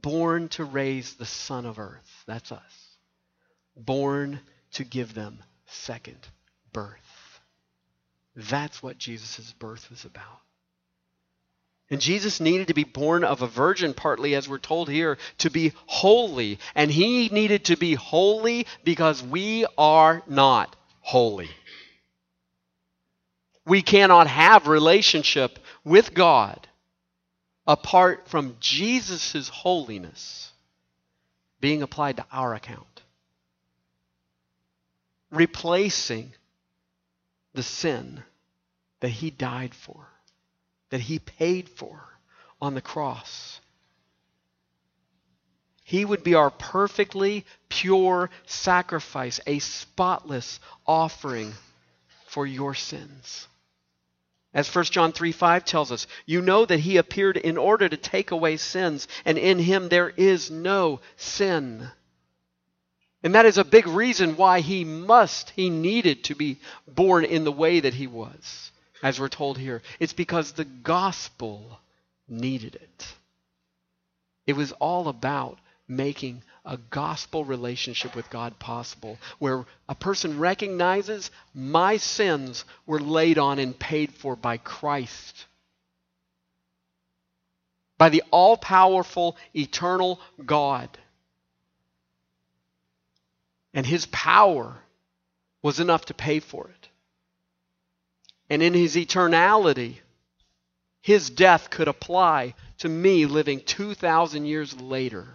Born 0.03 0.49
to 0.51 0.65
raise 0.65 1.15
the 1.15 1.27
son 1.27 1.65
of 1.65 1.79
earth. 1.79 2.25
That's 2.27 2.53
us. 2.53 2.84
Born 3.77 4.41
to 4.73 4.85
give 4.85 5.15
them 5.15 5.43
second 5.67 6.19
birth. 6.73 7.41
That's 8.37 8.83
what 8.83 8.99
Jesus' 8.99 9.53
birth 9.59 9.91
was 9.91 10.05
about. 10.05 10.41
And 11.91 12.01
Jesus 12.01 12.41
needed 12.41 12.69
to 12.69 12.75
be 12.75 12.85
born 12.85 13.25
of 13.25 13.43
a 13.43 13.47
virgin, 13.47 13.95
partly, 13.95 14.35
as 14.35 14.49
we're 14.49 14.59
told 14.59 14.89
here, 14.89 15.19
to 15.39 15.51
be 15.51 15.73
holy. 15.87 16.59
And 16.75 16.91
he 16.91 17.29
needed 17.29 17.67
to 17.67 17.77
be 17.77 17.95
holy 17.95 18.67
because 18.85 19.23
we 19.23 19.67
are 19.77 20.23
not 20.27 20.75
holy. 21.01 21.51
We 23.67 23.83
cannot 23.83 24.27
have 24.27 24.67
relationship 24.67 25.59
with 25.85 26.15
God 26.15 26.67
apart 27.67 28.29
from 28.29 28.57
Jesus' 28.61 29.49
holiness 29.49 30.53
being 31.61 31.83
applied 31.83 32.17
to 32.17 32.27
our 32.33 32.55
account, 32.55 32.94
replacing 35.37 36.33
the 37.55 37.63
sin 37.63 38.23
that 39.01 39.09
he 39.09 39.31
died 39.31 39.75
for 39.75 40.09
that 40.91 41.01
he 41.01 41.19
paid 41.19 41.69
for 41.69 42.01
on 42.61 42.75
the 42.75 42.81
cross. 42.81 43.61
He 45.83 46.05
would 46.05 46.23
be 46.23 46.35
our 46.35 46.51
perfectly 46.51 47.45
pure 47.69 48.31
sacrifice, 48.47 49.41
a 49.47 49.59
spotless 49.59 50.61
offering 50.87 51.53
for 52.27 52.47
your 52.47 52.75
sins. 52.75 53.49
As 54.55 54.73
1 54.73 54.85
John 54.85 55.13
3 55.13 55.33
5 55.33 55.65
tells 55.65 55.91
us, 55.91 56.07
you 56.27 56.41
know 56.41 56.65
that 56.65 56.79
he 56.79 56.97
appeared 56.97 57.37
in 57.37 57.59
order 57.59 57.89
to 57.89 57.97
take 57.97 58.31
away 58.31 58.57
sins, 58.57 59.09
and 59.25 59.37
in 59.37 59.59
him 59.59 59.89
there 59.89 60.11
is 60.11 60.51
no 60.51 61.01
sin. 61.17 61.91
And 63.25 63.35
that 63.35 63.47
is 63.47 63.57
a 63.57 63.65
big 63.65 63.87
reason 63.87 64.37
why 64.37 64.61
he 64.61 64.85
must, 64.85 65.51
he 65.57 65.71
needed 65.71 66.25
to 66.25 66.35
be 66.35 66.59
born 66.87 67.25
in 67.25 67.45
the 67.45 67.51
way 67.51 67.81
that 67.81 67.95
he 67.95 68.07
was 68.07 68.71
as 69.03 69.19
we're 69.19 69.29
told 69.29 69.57
here. 69.57 69.81
It's 69.99 70.13
because 70.13 70.53
the 70.53 70.67
gospel 70.67 71.81
needed 72.29 72.75
it. 72.75 73.15
It 74.47 74.53
was 74.53 74.73
all 74.73 75.09
about 75.09 75.59
making 75.89 76.43
a 76.67 76.77
gospel 76.77 77.47
relationship 77.47 78.15
with 78.15 78.29
God 78.29 78.59
possible, 78.59 79.19
where 79.39 79.65
a 79.89 79.95
person 79.95 80.39
recognizes 80.39 81.31
my 81.55 81.97
sins 81.97 82.65
were 82.87 83.01
laid 83.01 83.39
on 83.39 83.59
and 83.59 83.79
paid 83.79 84.13
for 84.13 84.37
by 84.37 84.59
Christ. 84.59 85.47
By 87.97 88.11
the 88.11 88.23
all 88.31 88.59
powerful, 88.59 89.37
eternal 89.55 90.21
God. 90.45 90.91
And 93.75 93.85
his 93.85 94.07
power 94.07 94.77
was 95.61 95.81
enough 95.81 96.07
to 96.07 96.15
pay 96.15 96.39
for 96.41 96.69
it. 96.69 96.89
And 98.49 98.63
in 98.63 98.73
his 98.73 98.95
eternality, 98.95 99.97
his 101.01 101.29
death 101.29 101.71
could 101.71 101.89
apply 101.89 102.55
to 102.79 102.89
me 102.89 103.27
living 103.27 103.61
2,000 103.61 104.47
years 104.47 104.81
later. 104.81 105.27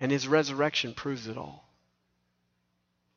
And 0.00 0.10
his 0.10 0.26
resurrection 0.26 0.94
proves 0.94 1.28
it 1.28 1.36
all. 1.36 1.68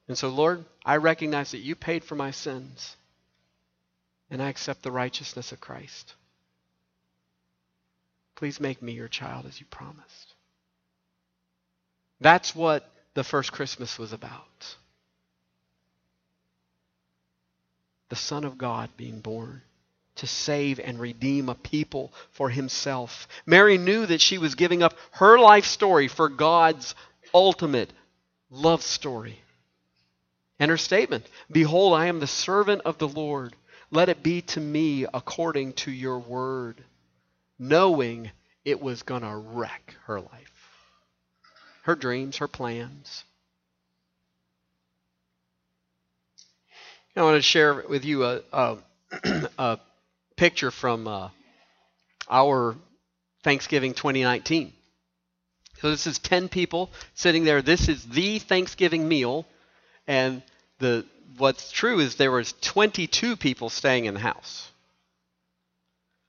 And 0.07 0.17
so, 0.17 0.29
Lord, 0.29 0.65
I 0.85 0.97
recognize 0.97 1.51
that 1.51 1.59
you 1.59 1.75
paid 1.75 2.03
for 2.03 2.15
my 2.15 2.31
sins, 2.31 2.95
and 4.29 4.41
I 4.41 4.49
accept 4.49 4.83
the 4.83 4.91
righteousness 4.91 5.51
of 5.51 5.59
Christ. 5.59 6.13
Please 8.35 8.59
make 8.59 8.81
me 8.81 8.93
your 8.93 9.09
child 9.09 9.45
as 9.45 9.59
you 9.59 9.65
promised. 9.65 10.35
That's 12.19 12.55
what 12.55 12.89
the 13.13 13.23
first 13.23 13.51
Christmas 13.51 13.99
was 13.99 14.13
about. 14.13 14.75
the 18.09 18.15
Son 18.15 18.43
of 18.43 18.57
God 18.57 18.89
being 18.97 19.19
born 19.19 19.61
to 20.15 20.27
save 20.27 20.79
and 20.79 20.99
redeem 20.99 21.49
a 21.49 21.55
people 21.55 22.11
for 22.31 22.49
himself. 22.49 23.27
Mary 23.45 23.77
knew 23.77 24.05
that 24.05 24.21
she 24.21 24.37
was 24.37 24.55
giving 24.55 24.81
up 24.81 24.95
her 25.11 25.37
life 25.37 25.65
story 25.65 26.07
for 26.07 26.29
God's 26.29 26.95
ultimate 27.33 27.91
love 28.49 28.81
story. 28.81 29.39
And 30.59 30.71
her 30.71 30.77
statement 30.77 31.27
Behold, 31.51 31.93
I 31.93 32.07
am 32.07 32.19
the 32.19 32.27
servant 32.27 32.81
of 32.85 32.97
the 32.97 33.07
Lord. 33.07 33.55
Let 33.91 34.09
it 34.09 34.23
be 34.23 34.41
to 34.41 34.59
me 34.59 35.05
according 35.13 35.73
to 35.73 35.91
your 35.91 36.19
word. 36.19 36.83
Knowing 37.59 38.31
it 38.65 38.81
was 38.81 39.03
going 39.03 39.21
to 39.21 39.35
wreck 39.35 39.95
her 40.05 40.19
life, 40.19 40.56
her 41.87 41.95
dreams, 41.95 42.37
her 42.37 42.49
plans. 42.49 43.23
I 47.15 47.23
want 47.23 47.37
to 47.37 47.41
share 47.41 47.81
with 47.87 48.03
you 48.03 48.25
a, 48.25 48.41
a, 48.51 48.77
a 49.57 49.79
picture 50.35 50.69
from 50.69 51.07
uh, 51.07 51.29
our 52.29 52.75
Thanksgiving 53.41 53.93
2019. 53.93 54.73
So 55.79 55.89
this 55.89 56.07
is 56.07 56.19
10 56.19 56.49
people 56.49 56.91
sitting 57.13 57.45
there. 57.45 57.61
This 57.61 57.87
is 57.87 58.03
the 58.03 58.39
Thanksgiving 58.39 59.07
meal, 59.07 59.45
and 60.07 60.43
the 60.79 61.05
what's 61.37 61.71
true 61.71 62.01
is 62.01 62.15
there 62.15 62.31
was 62.31 62.53
22 62.59 63.37
people 63.37 63.69
staying 63.69 64.05
in 64.05 64.13
the 64.13 64.19
house. 64.19 64.69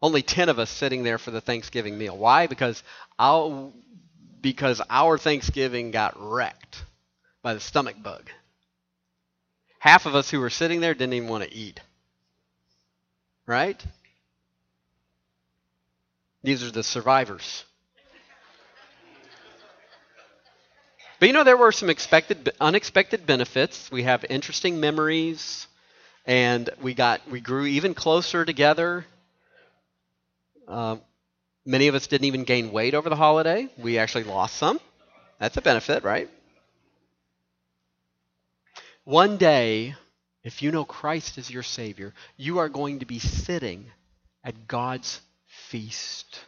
Only 0.00 0.22
10 0.22 0.50
of 0.50 0.60
us 0.60 0.70
sitting 0.70 1.02
there 1.02 1.18
for 1.18 1.32
the 1.32 1.40
Thanksgiving 1.40 1.98
meal. 1.98 2.16
Why? 2.16 2.46
Because 2.46 2.80
our 3.18 3.72
because 4.40 4.80
our 4.88 5.18
Thanksgiving 5.18 5.90
got 5.90 6.14
wrecked 6.16 6.84
by 7.42 7.54
the 7.54 7.60
stomach 7.60 7.96
bug 8.02 8.30
half 9.78 10.06
of 10.06 10.14
us 10.14 10.30
who 10.30 10.40
were 10.40 10.50
sitting 10.50 10.80
there 10.80 10.94
didn't 10.94 11.14
even 11.14 11.28
want 11.28 11.44
to 11.44 11.54
eat. 11.54 11.80
Right? 13.46 13.82
These 16.42 16.62
are 16.62 16.70
the 16.70 16.82
survivors. 16.82 17.64
But 21.18 21.26
you 21.26 21.32
know, 21.32 21.42
there 21.42 21.56
were 21.56 21.72
some 21.72 21.90
expected, 21.90 22.50
unexpected 22.60 23.26
benefits. 23.26 23.90
We 23.90 24.04
have 24.04 24.24
interesting 24.30 24.78
memories, 24.78 25.66
and 26.26 26.70
we 26.80 26.94
got, 26.94 27.28
we 27.28 27.40
grew 27.40 27.66
even 27.66 27.94
closer 27.94 28.44
together. 28.44 29.04
Uh, 30.68 30.96
many 31.68 31.86
of 31.86 31.94
us 31.94 32.06
didn't 32.06 32.24
even 32.24 32.44
gain 32.44 32.72
weight 32.72 32.94
over 32.94 33.10
the 33.10 33.16
holiday. 33.16 33.68
We 33.76 33.98
actually 33.98 34.24
lost 34.24 34.56
some. 34.56 34.80
That's 35.38 35.56
a 35.58 35.62
benefit, 35.62 36.02
right? 36.02 36.28
One 39.04 39.36
day, 39.36 39.94
if 40.42 40.62
you 40.62 40.72
know 40.72 40.84
Christ 40.84 41.38
as 41.38 41.50
your 41.50 41.62
Savior, 41.62 42.14
you 42.36 42.58
are 42.58 42.70
going 42.70 43.00
to 43.00 43.06
be 43.06 43.18
sitting 43.18 43.86
at 44.42 44.66
God's 44.66 45.20
feast, 45.46 46.40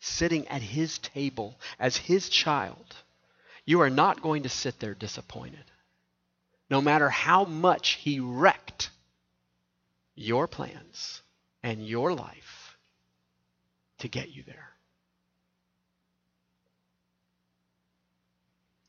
sitting 0.00 0.48
at 0.48 0.62
His 0.62 0.98
table 0.98 1.58
as 1.78 1.96
His 1.96 2.28
child. 2.28 2.96
You 3.66 3.82
are 3.82 3.90
not 3.90 4.22
going 4.22 4.44
to 4.44 4.48
sit 4.48 4.80
there 4.80 4.94
disappointed. 4.94 5.64
No 6.70 6.80
matter 6.80 7.10
how 7.10 7.44
much 7.44 7.90
He 7.90 8.18
wrecked 8.18 8.90
your 10.14 10.46
plans 10.46 11.20
and 11.62 11.86
your 11.86 12.14
life 12.14 12.57
to 13.98 14.08
get 14.08 14.34
you 14.34 14.42
there. 14.46 14.68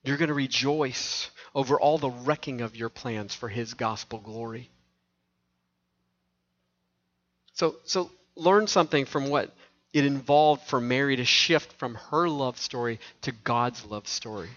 You're 0.04 0.18
going 0.18 0.30
to 0.30 0.34
rejoice 0.34 1.30
over 1.54 1.80
all 1.80 1.98
the 1.98 2.10
wrecking 2.10 2.62
of 2.62 2.76
your 2.76 2.90
plans 2.90 3.36
for 3.36 3.50
his 3.50 3.74
gospel 3.74 4.20
glory. 4.20 4.70
So, 7.54 7.76
so 7.84 8.10
learn 8.36 8.68
something 8.68 9.06
from 9.06 9.28
what 9.30 9.54
it 9.94 10.06
involved 10.06 10.64
for 10.68 10.80
Mary 10.80 11.16
to 11.18 11.26
shift 11.26 11.74
from 11.74 11.96
her 11.96 12.30
love 12.30 12.58
story 12.58 13.00
to 13.22 13.32
God's 13.32 13.84
love 13.86 14.08
story. 14.08 14.50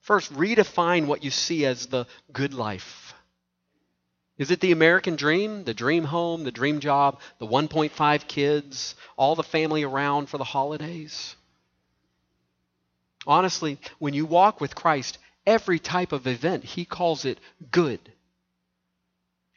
First, 0.00 0.32
redefine 0.34 1.06
what 1.06 1.24
you 1.24 1.30
see 1.30 1.64
as 1.64 1.86
the 1.86 2.06
good 2.32 2.52
life. 2.52 3.03
Is 4.36 4.50
it 4.50 4.60
the 4.60 4.72
American 4.72 5.16
dream, 5.16 5.64
the 5.64 5.74
dream 5.74 6.04
home, 6.04 6.44
the 6.44 6.50
dream 6.50 6.80
job, 6.80 7.20
the 7.38 7.46
1.5 7.46 8.26
kids, 8.26 8.94
all 9.16 9.34
the 9.36 9.42
family 9.42 9.84
around 9.84 10.28
for 10.28 10.38
the 10.38 10.44
holidays? 10.44 11.36
Honestly, 13.26 13.78
when 13.98 14.12
you 14.12 14.26
walk 14.26 14.60
with 14.60 14.74
Christ, 14.74 15.18
every 15.46 15.78
type 15.78 16.12
of 16.12 16.26
event. 16.26 16.64
He 16.64 16.84
calls 16.84 17.24
it 17.24 17.38
good. 17.70 18.00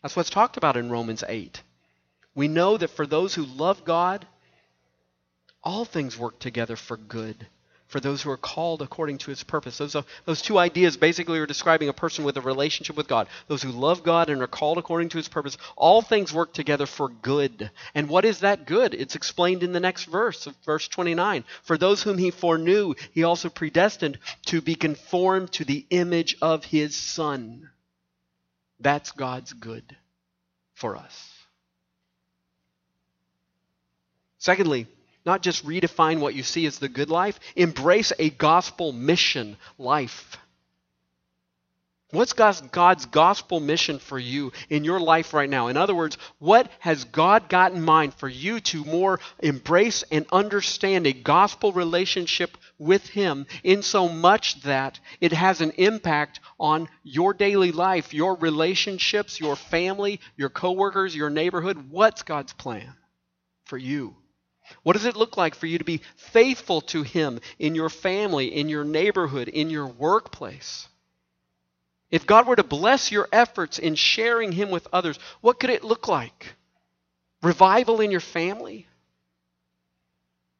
That's 0.01 0.15
what's 0.15 0.29
talked 0.29 0.57
about 0.57 0.77
in 0.77 0.89
Romans 0.89 1.23
8. 1.27 1.61
We 2.35 2.47
know 2.47 2.77
that 2.77 2.89
for 2.89 3.07
those 3.07 3.33
who 3.33 3.45
love 3.45 3.83
God, 3.83 4.27
all 5.63 5.85
things 5.85 6.17
work 6.17 6.39
together 6.39 6.75
for 6.75 6.97
good 6.97 7.47
for 7.87 7.99
those 7.99 8.21
who 8.21 8.29
are 8.29 8.37
called 8.37 8.81
according 8.81 9.17
to 9.19 9.29
his 9.29 9.43
purpose. 9.43 9.77
Those, 9.77 9.95
are, 9.95 10.03
those 10.25 10.41
two 10.41 10.57
ideas 10.57 10.97
basically 10.97 11.39
are 11.39 11.45
describing 11.45 11.89
a 11.89 11.93
person 11.93 12.25
with 12.25 12.37
a 12.37 12.41
relationship 12.41 12.97
with 12.97 13.07
God. 13.07 13.27
Those 13.47 13.63
who 13.63 13.71
love 13.71 14.03
God 14.03 14.29
and 14.29 14.41
are 14.41 14.47
called 14.47 14.77
according 14.77 15.09
to 15.09 15.17
his 15.17 15.29
purpose. 15.29 15.57
All 15.75 16.01
things 16.01 16.33
work 16.33 16.53
together 16.53 16.85
for 16.85 17.09
good. 17.09 17.71
And 17.95 18.09
what 18.09 18.25
is 18.25 18.41
that 18.41 18.65
good? 18.65 18.93
It's 18.93 19.15
explained 19.15 19.63
in 19.63 19.71
the 19.71 19.79
next 19.79 20.05
verse, 20.05 20.47
verse 20.65 20.87
29. 20.87 21.45
For 21.63 21.77
those 21.77 22.03
whom 22.03 22.17
he 22.17 22.31
foreknew, 22.31 22.93
he 23.13 23.23
also 23.23 23.49
predestined 23.49 24.19
to 24.47 24.61
be 24.61 24.75
conformed 24.75 25.53
to 25.53 25.65
the 25.65 25.85
image 25.89 26.37
of 26.41 26.65
his 26.65 26.95
Son. 26.95 27.69
That's 28.79 29.11
God's 29.11 29.53
good 29.53 29.95
for 30.73 30.97
us. 30.97 31.33
Secondly, 34.37 34.87
not 35.27 35.43
just 35.43 35.65
redefine 35.65 36.19
what 36.19 36.33
you 36.33 36.41
see 36.41 36.65
as 36.65 36.79
the 36.79 36.89
good 36.89 37.09
life, 37.09 37.39
embrace 37.55 38.13
a 38.17 38.29
gospel 38.31 38.93
mission 38.93 39.57
life. 39.77 40.37
What's 42.11 42.31
God's, 42.31 42.61
God's, 42.61 43.05
gospel 43.05 43.59
mission 43.59 43.99
for 43.99 44.17
you 44.17 44.53
in 44.69 44.85
your 44.85 45.01
life 45.01 45.33
right 45.33 45.49
now? 45.49 45.67
In 45.67 45.75
other 45.75 45.93
words, 45.93 46.17
what 46.39 46.71
has 46.79 47.03
God 47.03 47.49
got 47.49 47.73
in 47.73 47.81
mind 47.81 48.13
for 48.13 48.29
you 48.29 48.61
to 48.61 48.85
more 48.85 49.19
embrace 49.39 50.05
and 50.09 50.25
understand 50.31 51.05
a 51.05 51.11
gospel 51.11 51.73
relationship 51.73 52.57
with 52.79 53.05
Him 53.09 53.45
in 53.61 53.81
so 53.81 54.07
much 54.07 54.61
that 54.61 55.01
it 55.19 55.33
has 55.33 55.59
an 55.59 55.71
impact 55.71 56.39
on 56.57 56.87
your 57.03 57.33
daily 57.33 57.73
life, 57.73 58.13
your 58.13 58.35
relationships, 58.35 59.41
your 59.41 59.57
family, 59.57 60.21
your 60.37 60.49
coworkers, 60.49 61.13
your 61.13 61.29
neighborhood? 61.29 61.91
What's 61.91 62.23
God's 62.23 62.53
plan 62.53 62.93
for 63.65 63.77
you? 63.77 64.15
What 64.83 64.93
does 64.93 65.05
it 65.05 65.15
look 65.15 65.37
like 65.37 65.55
for 65.55 65.65
you 65.65 65.77
to 65.77 65.83
be 65.83 66.01
faithful 66.15 66.81
to 66.81 67.03
Him 67.03 67.39
in 67.59 67.75
your 67.75 67.89
family, 67.89 68.55
in 68.55 68.69
your 68.69 68.83
neighborhood, 68.83 69.47
in 69.47 69.69
your 69.69 69.87
workplace? 69.87 70.87
If 72.09 72.25
God 72.25 72.47
were 72.47 72.55
to 72.55 72.63
bless 72.63 73.11
your 73.11 73.27
efforts 73.31 73.79
in 73.79 73.95
sharing 73.95 74.51
Him 74.51 74.69
with 74.69 74.87
others, 74.93 75.19
what 75.41 75.59
could 75.59 75.69
it 75.69 75.83
look 75.83 76.07
like? 76.07 76.55
Revival 77.41 78.01
in 78.01 78.11
your 78.11 78.21
family? 78.21 78.87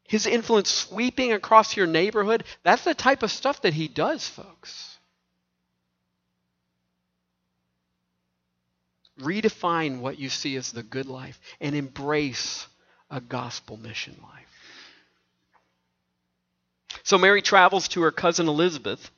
His 0.08 0.26
influence 0.26 0.72
sweeping 0.72 1.34
across 1.34 1.76
your 1.76 1.88
neighborhood? 1.88 2.44
That's 2.64 2.84
the 2.84 2.94
type 2.94 3.24
of 3.24 3.32
stuff 3.32 3.62
that 3.62 3.74
He 3.74 3.88
does, 3.88 4.28
folks. 4.28 4.98
Redefine 9.20 10.00
what 10.00 10.20
you 10.20 10.30
see 10.30 10.56
as 10.56 10.72
the 10.72 10.84
good 10.84 11.08
life 11.08 11.40
and 11.60 11.76
embrace 11.76 12.68
a 13.10 13.22
gospel 13.22 13.78
mission 13.78 14.16
life. 14.22 14.48
So 17.04 17.18
Mary 17.18 17.42
travels 17.42 17.88
to 17.90 18.02
her 18.02 18.12
cousin 18.12 18.48
Elizabeth 18.48 19.12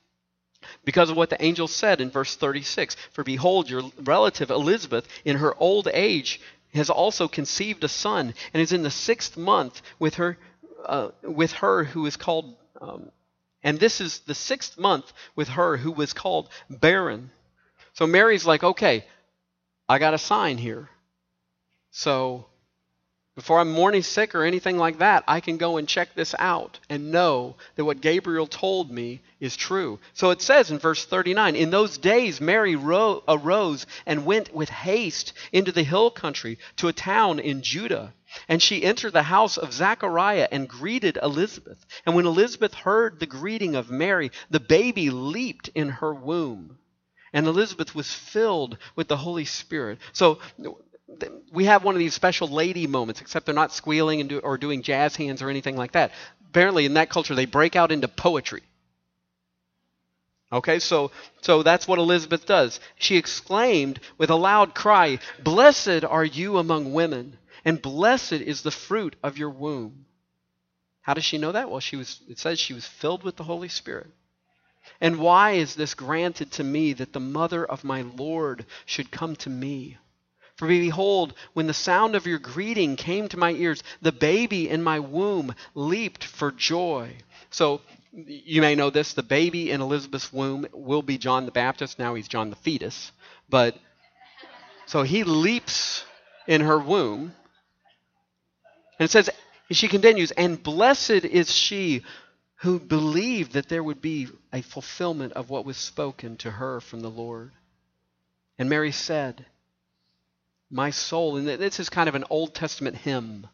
because 0.86 1.10
of 1.10 1.18
what 1.18 1.30
the 1.30 1.44
angel 1.44 1.68
said 1.68 2.02
in 2.02 2.12
verse 2.12 2.36
36 2.36 2.96
For 3.12 3.24
behold, 3.24 3.70
your 3.70 3.84
relative 4.00 4.52
Elizabeth, 4.52 5.08
in 5.26 5.38
her 5.38 5.56
old 5.58 5.88
age, 5.92 6.40
has 6.74 6.90
also 6.90 7.28
conceived 7.28 7.84
a 7.84 7.88
son, 7.88 8.34
and 8.54 8.62
is 8.62 8.72
in 8.72 8.84
the 8.84 8.92
sixth 8.92 9.38
month 9.38 9.82
with 9.98 10.16
her, 10.16 10.38
uh, 10.86 11.10
with 11.24 11.52
her 11.54 11.84
who 11.84 12.06
is 12.06 12.16
called, 12.16 12.56
um, 12.80 13.12
and 13.64 13.80
this 13.80 14.00
is 14.00 14.20
the 14.20 14.36
sixth 14.36 14.78
month 14.78 15.12
with 15.36 15.50
her 15.50 15.78
who 15.78 15.92
was 15.92 16.14
called 16.14 16.50
barren. 16.70 17.32
So 17.94 18.06
Mary's 18.06 18.46
like, 18.46 18.64
okay, 18.64 19.06
I 19.88 19.98
got 19.98 20.14
a 20.14 20.20
sign 20.20 20.60
here. 20.60 20.90
So 21.90 22.46
before 23.40 23.60
I'm 23.60 23.72
morning 23.72 24.04
sick 24.04 24.36
or 24.36 24.44
anything 24.44 24.78
like 24.78 24.98
that, 24.98 25.24
I 25.26 25.40
can 25.40 25.56
go 25.56 25.78
and 25.78 25.88
check 25.88 26.14
this 26.14 26.36
out 26.38 26.78
and 26.90 27.10
know 27.10 27.56
that 27.78 27.86
what 27.86 28.02
Gabriel 28.02 28.48
told 28.48 28.92
me 28.92 29.22
is 29.40 29.56
true. 29.56 29.98
So 30.14 30.32
it 30.32 30.42
says 30.42 30.72
in 30.72 30.78
verse 30.78 31.06
39 31.06 31.56
In 31.56 31.70
those 31.70 31.98
days, 31.98 32.42
Mary 32.42 32.76
ro- 32.76 33.24
arose 33.30 33.86
and 34.06 34.26
went 34.26 34.54
with 34.54 34.68
haste 34.68 35.32
into 35.54 35.72
the 35.72 35.84
hill 35.84 36.12
country 36.12 36.60
to 36.76 36.90
a 36.90 36.94
town 36.94 37.40
in 37.40 37.62
Judah. 37.62 38.14
And 38.50 38.62
she 38.62 38.84
entered 38.84 39.14
the 39.14 39.24
house 39.24 39.56
of 39.58 39.72
Zachariah 39.74 40.50
and 40.52 40.68
greeted 40.68 41.18
Elizabeth. 41.24 41.86
And 42.06 42.16
when 42.16 42.26
Elizabeth 42.26 42.74
heard 42.74 43.22
the 43.22 43.26
greeting 43.26 43.74
of 43.76 43.90
Mary, 43.90 44.32
the 44.50 44.60
baby 44.60 45.10
leaped 45.10 45.70
in 45.74 45.88
her 45.88 46.14
womb. 46.14 46.78
And 47.32 47.48
Elizabeth 47.48 47.96
was 47.96 48.14
filled 48.14 48.78
with 48.98 49.08
the 49.08 49.18
Holy 49.18 49.46
Spirit. 49.46 50.00
So 50.12 50.40
we 51.52 51.66
have 51.66 51.84
one 51.84 51.96
of 51.96 52.00
these 52.00 52.14
special 52.14 52.48
lady 52.48 52.88
moments, 52.88 53.22
except 53.22 53.46
they're 53.46 53.56
not 53.56 53.74
squealing 53.74 54.20
and 54.20 54.30
do, 54.30 54.40
or 54.40 54.58
doing 54.58 54.82
jazz 54.82 55.16
hands 55.16 55.42
or 55.42 55.50
anything 55.50 55.76
like 55.76 55.94
that. 55.94 56.12
Apparently, 56.50 56.86
in 56.86 56.96
that 56.96 57.10
culture, 57.10 57.36
they 57.36 57.46
break 57.46 57.76
out 57.76 57.92
into 57.92 58.08
poetry. 58.08 58.64
Okay, 60.52 60.80
so 60.80 61.12
so 61.42 61.62
that's 61.62 61.88
what 61.88 62.00
Elizabeth 62.00 62.46
does. 62.46 62.80
She 62.98 63.18
exclaimed 63.18 64.00
with 64.18 64.32
a 64.32 64.36
loud 64.36 64.74
cry, 64.74 65.20
"Blessed 65.44 66.04
are 66.04 66.26
you 66.26 66.58
among 66.58 66.94
women, 66.94 67.38
and 67.64 67.82
blessed 67.82 68.34
is 68.34 68.64
the 68.64 68.72
fruit 68.72 69.16
of 69.22 69.38
your 69.38 69.52
womb." 69.52 70.06
How 71.02 71.14
does 71.14 71.26
she 71.26 71.38
know 71.38 71.52
that? 71.52 71.70
Well, 71.70 71.80
she 71.80 71.96
was 71.96 72.22
it 72.28 72.40
says 72.40 72.60
she 72.60 72.74
was 72.74 72.88
filled 72.88 73.24
with 73.24 73.36
the 73.36 73.44
Holy 73.44 73.70
Spirit. 73.70 74.10
And 75.00 75.20
why 75.20 75.52
is 75.52 75.76
this 75.76 75.94
granted 75.94 76.52
to 76.54 76.64
me 76.64 76.94
that 76.94 77.14
the 77.14 77.20
mother 77.20 77.64
of 77.64 77.84
my 77.84 78.02
Lord 78.02 78.66
should 78.86 79.12
come 79.12 79.36
to 79.38 79.50
me? 79.50 79.98
For 80.60 80.68
behold, 80.68 81.36
when 81.54 81.68
the 81.68 81.74
sound 81.74 82.16
of 82.16 82.28
your 82.28 82.38
greeting 82.38 82.98
came 82.98 83.30
to 83.30 83.38
my 83.38 83.52
ears, 83.52 83.82
the 84.02 84.12
baby 84.12 84.68
in 84.68 84.84
my 84.84 85.00
womb 85.00 85.56
leaped 85.74 86.26
for 86.26 86.52
joy. 86.52 87.16
So 87.50 87.80
you 88.12 88.60
may 88.60 88.76
know 88.76 88.90
this 88.90 89.14
the 89.14 89.24
baby 89.24 89.72
in 89.72 89.80
Elizabeth's 89.80 90.34
womb 90.34 90.68
will 90.74 91.02
be 91.02 91.18
John 91.18 91.46
the 91.46 91.54
Baptist. 91.54 91.98
Now 91.98 92.14
he's 92.14 92.28
John 92.28 92.50
the 92.50 92.58
fetus. 92.58 93.14
But 93.48 93.78
so 94.86 95.04
he 95.04 95.24
leaps 95.24 96.04
in 96.46 96.60
her 96.60 96.78
womb. 96.78 97.34
And 99.00 99.06
it 99.06 99.12
says, 99.12 99.30
she 99.72 99.88
continues, 99.88 100.32
and 100.32 100.62
blessed 100.62 101.24
is 101.24 101.56
she 101.56 102.04
who 102.58 102.82
believed 102.82 103.54
that 103.54 103.70
there 103.70 103.82
would 103.82 104.02
be 104.02 104.28
a 104.52 104.62
fulfillment 104.62 105.32
of 105.32 105.50
what 105.50 105.64
was 105.64 105.78
spoken 105.78 106.36
to 106.36 106.52
her 106.52 106.82
from 106.82 107.00
the 107.00 107.10
Lord. 107.10 107.54
And 108.58 108.70
Mary 108.70 108.92
said, 108.92 109.46
my 110.72 110.90
soul. 110.90 111.38
And 111.38 111.48
this 111.48 111.80
is 111.80 111.90
kind 111.90 112.10
of 112.10 112.16
an 112.16 112.26
Old 112.30 112.54
Testament 112.54 112.98
hymn. 112.98 113.48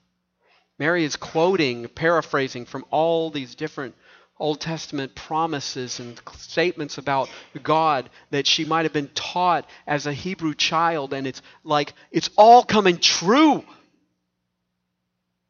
Mary 0.78 1.04
is 1.04 1.16
quoting, 1.16 1.88
paraphrasing 1.88 2.66
from 2.66 2.86
all 2.90 3.30
these 3.30 3.56
different 3.56 3.96
Old 4.38 4.60
Testament 4.60 5.16
promises 5.16 6.00
and 6.02 6.20
statements 6.38 6.98
about 6.98 7.30
God 7.64 8.10
that 8.32 8.46
she 8.46 8.66
might 8.66 8.84
have 8.84 8.92
been 8.92 9.10
taught 9.16 9.70
as 9.88 10.06
a 10.06 10.14
Hebrew 10.14 10.54
child. 10.54 11.14
And 11.14 11.26
it's 11.26 11.42
like, 11.64 11.94
it's 12.12 12.30
all 12.36 12.64
coming 12.64 12.98
true. 12.98 13.64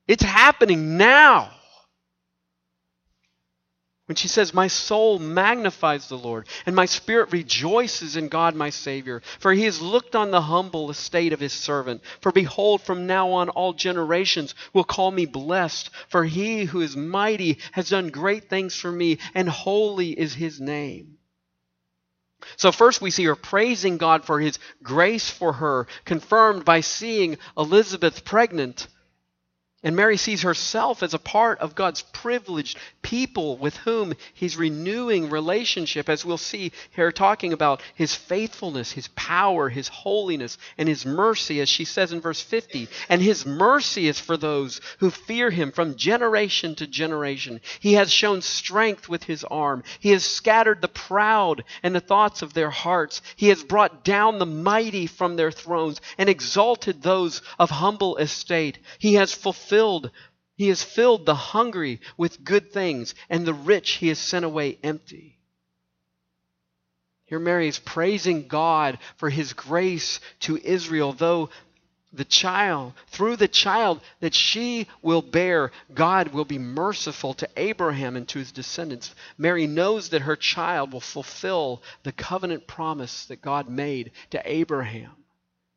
It's 0.07 0.23
happening 0.23 0.97
now. 0.97 1.51
When 4.07 4.15
she 4.15 4.27
says, 4.27 4.53
My 4.53 4.67
soul 4.67 5.17
magnifies 5.17 6.07
the 6.07 6.17
Lord, 6.17 6.47
and 6.67 6.75
my 6.75 6.85
spirit 6.85 7.31
rejoices 7.31 8.15
in 8.15 8.27
God 8.27 8.55
my 8.55 8.69
Savior, 8.69 9.23
for 9.39 9.51
he 9.51 9.63
has 9.63 9.81
looked 9.81 10.15
on 10.15 10.29
the 10.29 10.41
humble 10.41 10.91
estate 10.91 11.33
of 11.33 11.39
his 11.39 11.53
servant. 11.53 12.03
For 12.21 12.31
behold, 12.31 12.83
from 12.83 13.07
now 13.07 13.31
on 13.31 13.49
all 13.49 13.73
generations 13.73 14.53
will 14.73 14.83
call 14.83 15.09
me 15.09 15.25
blessed, 15.25 15.89
for 16.07 16.23
he 16.23 16.65
who 16.65 16.81
is 16.81 16.95
mighty 16.95 17.57
has 17.71 17.89
done 17.89 18.09
great 18.09 18.47
things 18.47 18.75
for 18.75 18.91
me, 18.91 19.17
and 19.33 19.49
holy 19.49 20.11
is 20.11 20.35
his 20.35 20.61
name. 20.61 21.17
So, 22.57 22.71
first 22.71 23.01
we 23.01 23.09
see 23.09 23.23
her 23.23 23.35
praising 23.35 23.97
God 23.97 24.23
for 24.23 24.39
his 24.39 24.59
grace 24.83 25.31
for 25.31 25.53
her, 25.53 25.87
confirmed 26.03 26.63
by 26.63 26.81
seeing 26.81 27.39
Elizabeth 27.57 28.23
pregnant. 28.23 28.87
And 29.85 29.95
Mary 29.95 30.17
sees 30.17 30.41
herself 30.41 31.03
as 31.03 31.13
a 31.13 31.19
part 31.19 31.59
of 31.59 31.75
God's 31.75 32.01
privileged 32.01 32.79
people 33.03 33.55
with 33.55 33.77
whom 33.77 34.15
he's 34.33 34.57
renewing 34.57 35.29
relationship, 35.29 36.09
as 36.09 36.25
we'll 36.25 36.39
see 36.39 36.71
here 36.95 37.11
talking 37.11 37.53
about 37.53 37.83
his 37.93 38.15
faithfulness, 38.15 38.91
his 38.91 39.09
power, 39.09 39.69
his 39.69 39.87
holiness, 39.87 40.57
and 40.79 40.89
his 40.89 41.05
mercy, 41.05 41.61
as 41.61 41.69
she 41.69 41.85
says 41.85 42.11
in 42.11 42.19
verse 42.19 42.41
50. 42.41 42.87
And 43.09 43.21
his 43.21 43.45
mercy 43.45 44.07
is 44.07 44.19
for 44.19 44.37
those 44.37 44.81
who 44.97 45.11
fear 45.11 45.51
him 45.51 45.71
from 45.71 45.97
generation 45.97 46.73
to 46.77 46.87
generation. 46.87 47.61
He 47.79 47.93
has 47.93 48.11
shown 48.11 48.41
strength 48.41 49.07
with 49.07 49.25
his 49.25 49.43
arm. 49.43 49.83
He 49.99 50.09
has 50.09 50.25
scattered 50.25 50.81
the 50.81 50.87
proud 50.87 51.63
and 51.83 51.93
the 51.93 51.99
thoughts 51.99 52.41
of 52.41 52.55
their 52.55 52.71
hearts. 52.71 53.21
He 53.35 53.49
has 53.49 53.63
brought 53.63 54.03
down 54.03 54.39
the 54.39 54.47
mighty 54.47 55.05
from 55.05 55.35
their 55.35 55.51
thrones 55.51 56.01
and 56.17 56.27
exalted 56.27 57.03
those 57.03 57.43
of 57.59 57.69
humble 57.69 58.17
estate. 58.17 58.79
He 58.97 59.13
has 59.13 59.31
fulfilled 59.31 59.74
filled 59.75 60.11
he 60.57 60.69
has 60.69 60.83
filled 60.83 61.25
the 61.25 61.35
hungry 61.35 61.99
with 62.15 62.45
good 62.45 62.71
things, 62.71 63.13
and 63.29 63.45
the 63.45 63.53
rich 63.53 63.93
he 63.93 64.07
has 64.07 64.19
sent 64.19 64.45
away 64.45 64.77
empty. 64.83 65.37
Here 67.25 67.39
Mary 67.39 67.67
is 67.67 67.79
praising 67.79 68.47
God 68.47 68.99
for 69.17 69.29
his 69.29 69.51
grace 69.51 70.21
to 70.41 70.57
Israel, 70.57 71.11
though 71.11 71.49
the 72.13 72.23
child, 72.23 72.93
through 73.07 73.35
the 73.35 73.49
child 73.49 73.99
that 74.21 74.33
she 74.33 74.87
will 75.01 75.21
bear, 75.21 75.71
God 75.93 76.29
will 76.29 76.45
be 76.45 76.59
merciful 76.59 77.33
to 77.33 77.49
Abraham 77.57 78.15
and 78.15 78.25
to 78.29 78.39
his 78.39 78.53
descendants. 78.53 79.13
Mary 79.37 79.67
knows 79.67 80.09
that 80.09 80.21
her 80.21 80.37
child 80.37 80.93
will 80.93 81.01
fulfill 81.01 81.83
the 82.03 82.13
covenant 82.13 82.65
promise 82.67 83.25
that 83.25 83.41
God 83.41 83.67
made 83.67 84.11
to 84.29 84.41
Abraham 84.45 85.11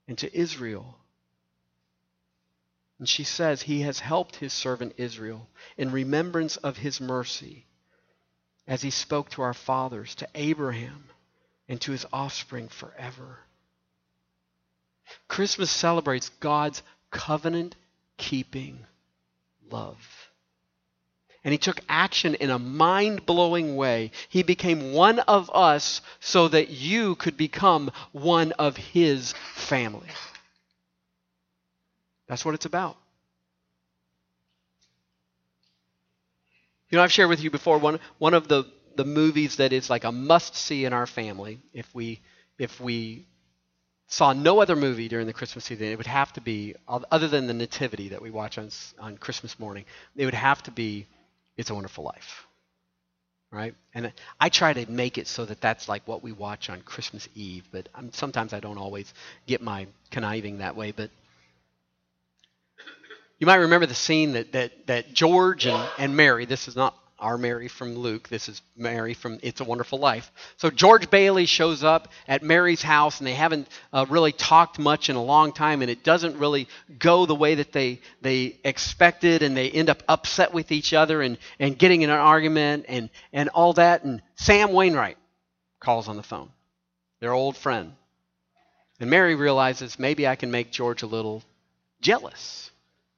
and 0.06 0.16
to 0.18 0.38
Israel. 0.38 0.98
And 2.98 3.08
she 3.08 3.24
says, 3.24 3.62
He 3.62 3.82
has 3.82 4.00
helped 4.00 4.36
His 4.36 4.52
servant 4.52 4.94
Israel 4.96 5.48
in 5.76 5.92
remembrance 5.92 6.56
of 6.58 6.78
His 6.78 7.00
mercy, 7.00 7.66
as 8.66 8.82
He 8.82 8.90
spoke 8.90 9.30
to 9.30 9.42
our 9.42 9.54
fathers, 9.54 10.14
to 10.16 10.28
Abraham, 10.34 11.08
and 11.68 11.80
to 11.82 11.92
his 11.92 12.06
offspring 12.12 12.68
forever. 12.68 13.38
Christmas 15.28 15.70
celebrates 15.70 16.30
God's 16.40 16.82
covenant 17.10 17.76
keeping 18.16 18.86
love. 19.70 20.30
And 21.44 21.52
he 21.52 21.58
took 21.58 21.80
action 21.88 22.34
in 22.34 22.50
a 22.50 22.58
mind 22.58 23.24
blowing 23.24 23.76
way. 23.76 24.10
He 24.28 24.42
became 24.42 24.92
one 24.92 25.20
of 25.20 25.50
us 25.54 26.00
so 26.20 26.48
that 26.48 26.68
you 26.68 27.14
could 27.14 27.36
become 27.36 27.90
one 28.12 28.52
of 28.52 28.76
his 28.76 29.32
family. 29.54 30.08
That's 32.28 32.44
what 32.44 32.54
it's 32.54 32.66
about. 32.66 32.96
You 36.90 36.96
know, 36.96 37.04
I've 37.04 37.12
shared 37.12 37.28
with 37.28 37.42
you 37.42 37.50
before 37.50 37.78
one, 37.78 38.00
one 38.18 38.34
of 38.34 38.48
the, 38.48 38.64
the 38.96 39.04
movies 39.04 39.56
that 39.56 39.72
is 39.72 39.90
like 39.90 40.04
a 40.04 40.12
must 40.12 40.54
see 40.56 40.84
in 40.84 40.92
our 40.92 41.06
family 41.06 41.60
if 41.72 41.94
we 41.94 42.20
if 42.58 42.80
we 42.80 43.26
saw 44.08 44.32
no 44.32 44.60
other 44.60 44.74
movie 44.74 45.08
during 45.08 45.26
the 45.26 45.32
Christmas 45.32 45.66
season, 45.66 45.86
it 45.86 45.96
would 45.98 46.06
have 46.06 46.32
to 46.32 46.40
be, 46.40 46.74
other 46.88 47.28
than 47.28 47.46
the 47.46 47.54
Nativity 47.54 48.08
that 48.08 48.22
we 48.22 48.30
watch 48.30 48.58
on, 48.58 48.70
on 48.98 49.16
Christmas 49.18 49.58
morning, 49.60 49.84
it 50.16 50.24
would 50.24 50.34
have 50.34 50.62
to 50.64 50.70
be 50.70 51.06
It's 51.56 51.70
a 51.70 51.74
Wonderful 51.74 52.04
Life. 52.04 52.46
Right? 53.50 53.74
And 53.94 54.12
I 54.40 54.48
try 54.48 54.72
to 54.72 54.90
make 54.90 55.18
it 55.18 55.26
so 55.26 55.44
that 55.44 55.60
that's 55.60 55.88
like 55.88 56.06
what 56.08 56.22
we 56.22 56.32
watch 56.32 56.68
on 56.70 56.80
Christmas 56.82 57.28
Eve, 57.34 57.64
but 57.70 57.88
I'm, 57.94 58.12
sometimes 58.12 58.52
I 58.52 58.60
don't 58.60 58.78
always 58.78 59.12
get 59.46 59.62
my 59.62 59.86
conniving 60.10 60.58
that 60.58 60.74
way. 60.76 60.90
But 60.92 61.10
you 63.38 63.46
might 63.46 63.56
remember 63.56 63.86
the 63.86 63.94
scene 63.94 64.32
that, 64.32 64.52
that, 64.52 64.86
that 64.86 65.12
George 65.12 65.66
and, 65.66 65.88
and 65.96 66.16
Mary, 66.16 66.44
this 66.44 66.66
is 66.66 66.74
not 66.74 66.96
our 67.20 67.38
Mary 67.38 67.68
from 67.68 67.96
Luke. 67.96 68.28
This 68.28 68.48
is 68.48 68.62
Mary 68.76 69.14
from 69.14 69.38
It's 69.42 69.60
a 69.60 69.64
Wonderful 69.64 69.98
Life. 69.98 70.30
So 70.56 70.70
George 70.70 71.10
Bailey 71.10 71.46
shows 71.46 71.82
up 71.82 72.08
at 72.28 72.42
Mary's 72.42 72.82
house, 72.82 73.18
and 73.18 73.26
they 73.26 73.34
haven't 73.34 73.68
uh, 73.92 74.06
really 74.08 74.32
talked 74.32 74.78
much 74.78 75.08
in 75.08 75.16
a 75.16 75.22
long 75.22 75.52
time, 75.52 75.82
and 75.82 75.90
it 75.90 76.04
doesn't 76.04 76.38
really 76.38 76.68
go 76.98 77.26
the 77.26 77.34
way 77.34 77.56
that 77.56 77.72
they 77.72 78.00
they 78.22 78.56
expected, 78.64 79.42
and 79.42 79.56
they 79.56 79.70
end 79.70 79.90
up 79.90 80.02
upset 80.08 80.54
with 80.54 80.70
each 80.70 80.92
other 80.92 81.22
and 81.22 81.38
and 81.58 81.76
getting 81.76 82.02
in 82.02 82.10
an 82.10 82.16
argument 82.16 82.86
and 82.88 83.10
and 83.32 83.48
all 83.48 83.72
that. 83.72 84.04
And 84.04 84.22
Sam 84.36 84.72
Wainwright 84.72 85.18
calls 85.80 86.08
on 86.08 86.16
the 86.16 86.22
phone, 86.22 86.50
their 87.18 87.32
old 87.32 87.56
friend, 87.56 87.94
and 89.00 89.10
Mary 89.10 89.34
realizes 89.34 89.98
maybe 89.98 90.28
I 90.28 90.36
can 90.36 90.52
make 90.52 90.70
George 90.70 91.02
a 91.02 91.08
little 91.08 91.42
jealous 92.00 92.70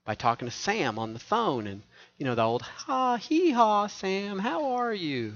by 0.05 0.15
talking 0.15 0.49
to 0.49 0.53
Sam 0.53 0.99
on 0.99 1.13
the 1.13 1.19
phone 1.19 1.67
and 1.67 1.83
you 2.19 2.27
know, 2.27 2.35
the 2.35 2.43
old 2.43 2.63
ha 2.63 3.17
hee 3.17 3.51
haw, 3.51 3.87
Sam, 3.87 4.39
how 4.39 4.73
are 4.73 4.93
you? 4.93 5.33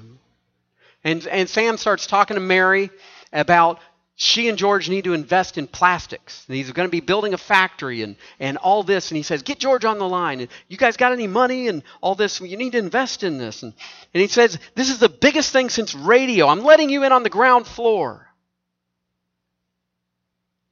And 1.03 1.27
and 1.27 1.48
Sam 1.48 1.79
starts 1.79 2.07
talking 2.07 2.35
to 2.35 2.40
Mary 2.40 2.90
about 3.33 3.81
she 4.16 4.48
and 4.48 4.57
George 4.57 4.88
need 4.88 5.05
to 5.05 5.12
invest 5.12 5.59
in 5.59 5.66
plastics. 5.66 6.44
And 6.46 6.57
he's 6.57 6.70
going 6.70 6.87
to 6.87 6.92
be 6.92 7.00
building 7.00 7.35
a 7.35 7.38
factory 7.38 8.03
and, 8.03 8.16
and 8.38 8.59
all 8.59 8.85
this. 8.85 9.11
And 9.11 9.16
he 9.16 9.22
says, 9.22 9.42
Get 9.42 9.59
George 9.59 9.85
on 9.85 9.98
the 9.98 10.09
line. 10.09 10.40
And 10.40 10.48
you 10.68 10.77
guys 10.77 10.96
got 10.96 11.12
any 11.12 11.27
money 11.27 11.68
and 11.68 11.83
all 12.00 12.14
this? 12.14 12.40
You 12.40 12.57
need 12.57 12.72
to 12.72 12.79
invest 12.79 13.24
in 13.24 13.38
this. 13.38 13.62
And, 13.62 13.72
and 14.12 14.20
he 14.20 14.29
says, 14.29 14.59
This 14.74 14.90
is 14.90 14.98
the 14.98 15.09
biggest 15.09 15.53
thing 15.53 15.68
since 15.68 15.94
radio. 15.94 16.46
I'm 16.46 16.62
letting 16.62 16.90
you 16.90 17.03
in 17.03 17.12
on 17.12 17.24
the 17.24 17.31
ground 17.31 17.66
floor. 17.66 18.29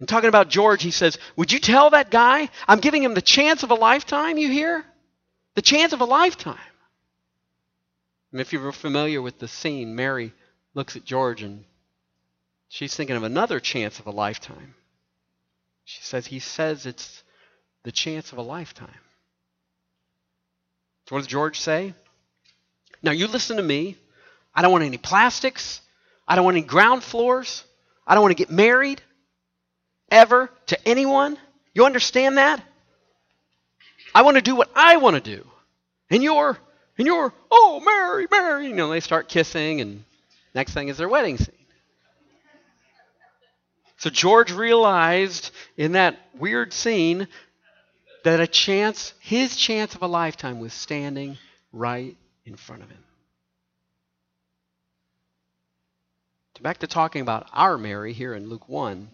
And 0.03 0.09
talking 0.09 0.29
about 0.29 0.49
George, 0.49 0.83
he 0.83 0.91
says, 0.91 1.17
Would 1.37 1.53
you 1.53 1.61
tell 1.61 1.91
that 1.91 2.11
guy 2.11 2.49
I'm 2.67 2.81
giving 2.81 3.05
him 3.05 3.15
the 3.15 3.23
chance 3.23 3.63
of 3.63 3.71
a 3.71 3.77
lifetime, 3.77 4.37
you 4.37 4.51
hear? 4.51 4.85
The 5.55 5.63
chance 5.63 5.93
of 5.93 6.01
a 6.01 6.05
lifetime. 6.05 6.59
And 8.33 8.41
if 8.41 8.53
you're 8.53 8.73
familiar 8.73 9.23
with 9.23 9.39
the 9.39 9.47
scene, 9.47 9.95
Mary 9.95 10.33
looks 10.75 10.97
at 10.97 11.05
George 11.05 11.45
and 11.45 11.65
she's 12.69 12.97
thinking 12.97 13.15
of 13.15 13.23
another 13.23 13.61
chance 13.61 14.01
of 14.01 14.09
a 14.09 14.11
lifetime. 14.11 14.75
She 15.85 16.03
says, 16.03 16.27
He 16.27 16.41
says 16.41 16.85
it's 16.85 17.23
the 17.85 17.93
chance 17.93 18.33
of 18.33 18.39
a 18.39 18.43
lifetime. 18.43 18.89
So, 21.07 21.15
what 21.15 21.21
does 21.21 21.29
George 21.29 21.61
say? 21.61 21.95
Now, 23.05 23.13
you 23.13 23.29
listen 23.29 23.57
to 23.57 23.63
me. 23.63 23.97
I 24.53 24.63
don't 24.63 24.73
want 24.73 24.83
any 24.83 24.99
plastics. 24.99 25.81
I 26.27 26.35
don't 26.35 26.45
want 26.45 26.57
any 26.57 26.67
ground 26.67 27.05
floors. 27.05 27.63
I 28.05 28.17
don't 28.17 28.23
want 28.23 28.37
to 28.37 28.45
get 28.45 28.51
married 28.51 29.01
ever 30.13 30.51
to 30.67 30.89
anyone. 30.89 31.37
You 31.75 31.87
understand 31.87 32.39
that? 32.39 32.63
I 34.15 34.23
want 34.23 34.37
to 34.37 34.43
do 34.43 34.55
what 34.55 34.71
I 34.77 34.99
want 34.99 35.17
to 35.17 35.37
do. 35.37 35.45
And 36.11 36.23
you're, 36.23 36.59
and 36.99 37.07
you're, 37.07 37.33
oh, 37.51 37.81
Mary, 37.85 38.29
Mary. 38.31 38.69
You 38.69 38.75
know, 38.75 38.91
they 38.91 39.01
start 39.01 39.29
kissing, 39.29 39.81
and 39.81 40.05
next 40.55 40.75
thing 40.75 40.89
is 40.89 40.99
their 40.99 41.09
wedding 41.09 41.39
scene. 41.39 41.57
So 43.97 44.11
George 44.11 44.53
realized 44.53 45.51
in 45.77 45.93
that 45.93 46.19
weird 46.39 46.73
scene 46.73 47.29
that 48.25 48.41
a 48.41 48.47
chance, 48.47 49.15
his 49.21 49.57
chance 49.57 49.95
of 49.95 50.03
a 50.03 50.07
lifetime 50.07 50.61
was 50.61 50.73
standing 50.73 51.39
right 51.73 52.17
in 52.45 52.57
front 52.57 52.83
of 52.83 52.91
him. 52.91 53.03
Back 56.61 56.79
to 56.79 56.87
talking 56.87 57.23
about 57.23 57.49
our 57.53 57.77
Mary 57.77 58.13
here 58.13 58.35
in 58.35 58.49
Luke 58.49 58.69
1. 58.69 59.09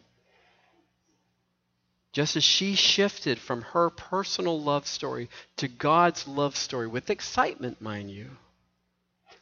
Just 2.13 2.37
as 2.37 2.45
she 2.45 2.75
shifted 2.75 3.39
from 3.39 3.63
her 3.63 3.91
personal 3.91 4.61
love 4.61 4.87
story 4.87 5.29
to 5.57 5.69
God's 5.69 6.27
love 6.27 6.57
story 6.57 6.87
with 6.87 7.11
excitement, 7.11 7.81
mind 7.81 8.11
you, 8.11 8.31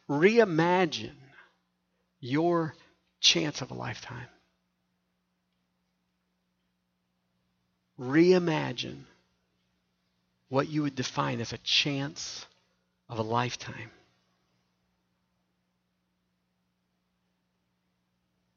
reimagine 0.09 1.15
your 2.19 2.75
chance 3.19 3.61
of 3.61 3.71
a 3.71 3.73
lifetime. 3.73 4.27
Reimagine 7.99 9.03
what 10.49 10.69
you 10.69 10.83
would 10.83 10.95
define 10.95 11.41
as 11.41 11.53
a 11.53 11.57
chance 11.59 12.45
of 13.09 13.19
a 13.19 13.23
lifetime. 13.23 13.91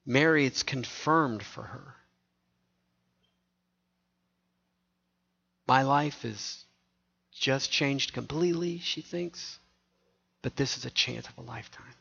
Mary, 0.05 0.45
it's 0.45 0.63
confirmed 0.63 1.43
for 1.43 1.63
her. 1.63 1.95
My 5.71 5.83
life 5.83 6.25
is 6.25 6.65
just 7.31 7.71
changed 7.71 8.13
completely, 8.13 8.81
she 8.81 9.03
thinks, 9.03 9.61
but 10.43 10.57
this 10.57 10.77
is 10.77 10.85
a 10.85 10.91
chance 10.91 11.29
of 11.29 11.39
a 11.39 11.43
lifetime. 11.49 11.95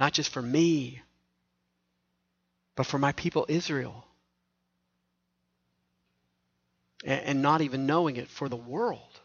Not 0.00 0.14
just 0.14 0.32
for 0.32 0.40
me, 0.40 1.02
but 2.74 2.86
for 2.86 2.98
my 2.98 3.12
people 3.12 3.44
Israel. 3.50 4.06
And, 7.04 7.42
not 7.42 7.60
even 7.60 7.84
knowing 7.84 8.16
it 8.16 8.28
for 8.28 8.48
the 8.48 8.56
world. 8.56 9.20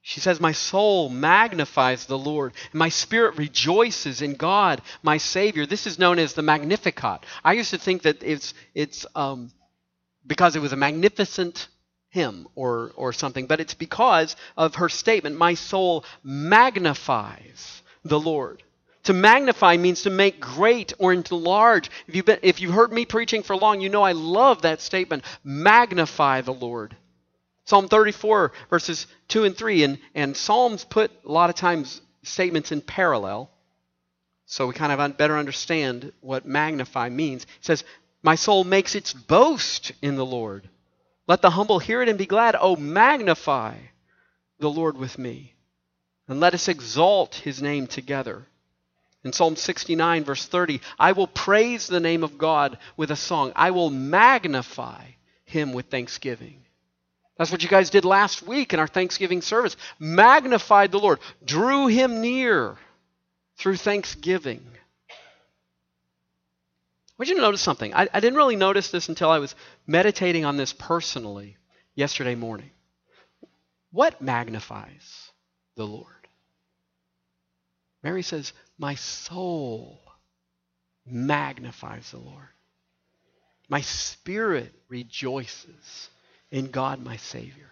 She 0.00 0.18
says, 0.18 0.40
My 0.40 0.50
soul 0.50 1.08
magnifies 1.08 2.06
the 2.06 2.18
Lord, 2.18 2.54
and 2.72 2.80
my 2.80 2.88
spirit 2.88 3.38
rejoices 3.38 4.20
in 4.20 4.34
God, 4.34 4.82
my 5.00 5.18
Savior. 5.18 5.64
This 5.64 5.86
is 5.86 6.00
known 6.00 6.18
as 6.18 6.32
the 6.32 6.42
Magnificat. 6.42 7.24
I 7.44 7.52
used 7.52 7.70
to 7.70 7.78
think 7.78 8.02
that 8.02 8.24
it's, 8.24 8.52
it's 8.74 9.06
um, 9.14 9.52
because 10.26 10.56
it 10.56 10.62
was 10.62 10.72
a 10.72 10.76
magnificent 10.76 11.68
hymn 12.10 12.46
or, 12.54 12.92
or 12.94 13.12
something, 13.12 13.46
but 13.46 13.60
it's 13.60 13.74
because 13.74 14.36
of 14.56 14.76
her 14.76 14.88
statement, 14.88 15.36
My 15.36 15.54
soul 15.54 16.04
magnifies 16.22 17.82
the 18.04 18.20
Lord. 18.20 18.62
To 19.04 19.12
magnify 19.12 19.78
means 19.78 20.02
to 20.02 20.10
make 20.10 20.38
great 20.38 20.92
or 20.98 21.12
into 21.12 21.34
large. 21.34 21.90
If 22.06 22.14
you've, 22.14 22.26
been, 22.26 22.38
if 22.42 22.60
you've 22.60 22.74
heard 22.74 22.92
me 22.92 23.04
preaching 23.04 23.42
for 23.42 23.56
long, 23.56 23.80
you 23.80 23.88
know 23.88 24.02
I 24.02 24.12
love 24.12 24.62
that 24.62 24.80
statement. 24.80 25.24
Magnify 25.42 26.42
the 26.42 26.52
Lord. 26.52 26.96
Psalm 27.64 27.88
34, 27.88 28.52
verses 28.70 29.06
2 29.28 29.44
and 29.44 29.56
3. 29.56 29.84
And, 29.84 29.98
and 30.14 30.36
Psalms 30.36 30.84
put 30.84 31.10
a 31.24 31.32
lot 31.32 31.50
of 31.50 31.56
times 31.56 32.00
statements 32.22 32.70
in 32.70 32.80
parallel. 32.80 33.50
So 34.46 34.66
we 34.66 34.74
kind 34.74 34.92
of 34.92 35.16
better 35.16 35.36
understand 35.36 36.12
what 36.20 36.46
magnify 36.46 37.08
means. 37.08 37.44
It 37.44 37.48
says, 37.60 37.84
my 38.22 38.34
soul 38.34 38.64
makes 38.64 38.94
its 38.94 39.12
boast 39.12 39.92
in 40.00 40.16
the 40.16 40.26
Lord. 40.26 40.68
Let 41.26 41.42
the 41.42 41.50
humble 41.50 41.78
hear 41.78 42.02
it 42.02 42.08
and 42.08 42.18
be 42.18 42.26
glad. 42.26 42.56
Oh, 42.58 42.76
magnify 42.76 43.74
the 44.58 44.70
Lord 44.70 44.96
with 44.96 45.18
me, 45.18 45.54
and 46.28 46.40
let 46.40 46.54
us 46.54 46.68
exalt 46.68 47.36
his 47.36 47.60
name 47.60 47.86
together. 47.86 48.46
In 49.24 49.32
Psalm 49.32 49.56
69, 49.56 50.24
verse 50.24 50.46
30, 50.46 50.80
I 50.98 51.12
will 51.12 51.28
praise 51.28 51.86
the 51.86 52.00
name 52.00 52.24
of 52.24 52.38
God 52.38 52.78
with 52.96 53.10
a 53.10 53.16
song. 53.16 53.52
I 53.54 53.70
will 53.70 53.90
magnify 53.90 55.04
him 55.44 55.72
with 55.72 55.86
thanksgiving. 55.86 56.62
That's 57.38 57.50
what 57.50 57.62
you 57.62 57.68
guys 57.68 57.90
did 57.90 58.04
last 58.04 58.42
week 58.42 58.72
in 58.72 58.80
our 58.80 58.86
Thanksgiving 58.86 59.42
service. 59.42 59.76
Magnified 59.98 60.92
the 60.92 60.98
Lord, 60.98 61.18
drew 61.44 61.86
him 61.86 62.20
near 62.20 62.76
through 63.56 63.76
thanksgiving. 63.76 64.64
Want 67.22 67.28
you 67.28 67.36
to 67.36 67.42
notice 67.42 67.60
something. 67.60 67.94
I, 67.94 68.08
I 68.12 68.18
didn't 68.18 68.36
really 68.36 68.56
notice 68.56 68.90
this 68.90 69.08
until 69.08 69.30
I 69.30 69.38
was 69.38 69.54
meditating 69.86 70.44
on 70.44 70.56
this 70.56 70.72
personally 70.72 71.56
yesterday 71.94 72.34
morning. 72.34 72.72
What 73.92 74.20
magnifies 74.20 75.30
the 75.76 75.86
Lord? 75.86 76.26
Mary 78.02 78.22
says, 78.22 78.52
My 78.76 78.96
soul 78.96 80.00
magnifies 81.06 82.10
the 82.10 82.18
Lord. 82.18 82.48
My 83.68 83.82
spirit 83.82 84.74
rejoices 84.88 86.10
in 86.50 86.72
God 86.72 87.04
my 87.04 87.18
Savior. 87.18 87.70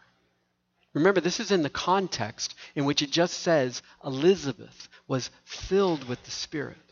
Remember, 0.93 1.21
this 1.21 1.41
is 1.41 1.51
in 1.51 1.65
the 1.65 1.71
context 1.71 2.55
in 2.77 2.85
which 2.85 3.03
it 3.03 3.11
just 3.11 3.41
says 3.41 3.83
Elizabeth 4.05 4.89
was 5.09 5.29
filled 5.43 6.05
with 6.05 6.23
the 6.23 6.31
Spirit. 6.31 6.90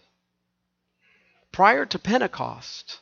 Prior 1.58 1.84
to 1.86 1.98
Pentecost, 1.98 3.00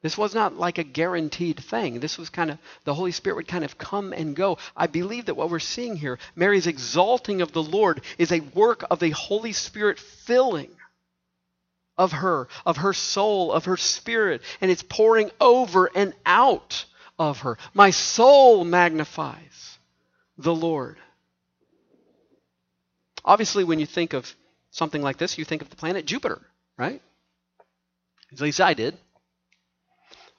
this 0.00 0.16
was 0.16 0.34
not 0.34 0.56
like 0.56 0.78
a 0.78 0.82
guaranteed 0.82 1.62
thing. 1.62 2.00
This 2.00 2.16
was 2.16 2.30
kind 2.30 2.50
of, 2.50 2.58
the 2.84 2.94
Holy 2.94 3.12
Spirit 3.12 3.36
would 3.36 3.46
kind 3.46 3.62
of 3.62 3.76
come 3.76 4.14
and 4.14 4.34
go. 4.34 4.56
I 4.74 4.86
believe 4.86 5.26
that 5.26 5.34
what 5.34 5.50
we're 5.50 5.58
seeing 5.58 5.96
here, 5.96 6.18
Mary's 6.34 6.66
exalting 6.66 7.42
of 7.42 7.52
the 7.52 7.62
Lord, 7.62 8.00
is 8.16 8.32
a 8.32 8.40
work 8.40 8.84
of 8.90 9.00
the 9.00 9.10
Holy 9.10 9.52
Spirit 9.52 9.98
filling 9.98 10.70
of 11.98 12.12
her, 12.12 12.48
of 12.64 12.78
her 12.78 12.94
soul, 12.94 13.52
of 13.52 13.66
her 13.66 13.76
spirit, 13.76 14.40
and 14.62 14.70
it's 14.70 14.82
pouring 14.82 15.30
over 15.38 15.90
and 15.94 16.14
out 16.24 16.86
of 17.18 17.40
her. 17.40 17.58
My 17.74 17.90
soul 17.90 18.64
magnifies 18.64 19.78
the 20.38 20.54
Lord. 20.54 20.96
Obviously, 23.26 23.62
when 23.62 23.78
you 23.78 23.84
think 23.84 24.14
of 24.14 24.34
something 24.70 25.02
like 25.02 25.18
this, 25.18 25.36
you 25.36 25.44
think 25.44 25.60
of 25.60 25.68
the 25.68 25.76
planet 25.76 26.06
Jupiter, 26.06 26.40
right? 26.78 27.02
At 28.32 28.40
least 28.40 28.60
I 28.60 28.74
did. 28.74 28.96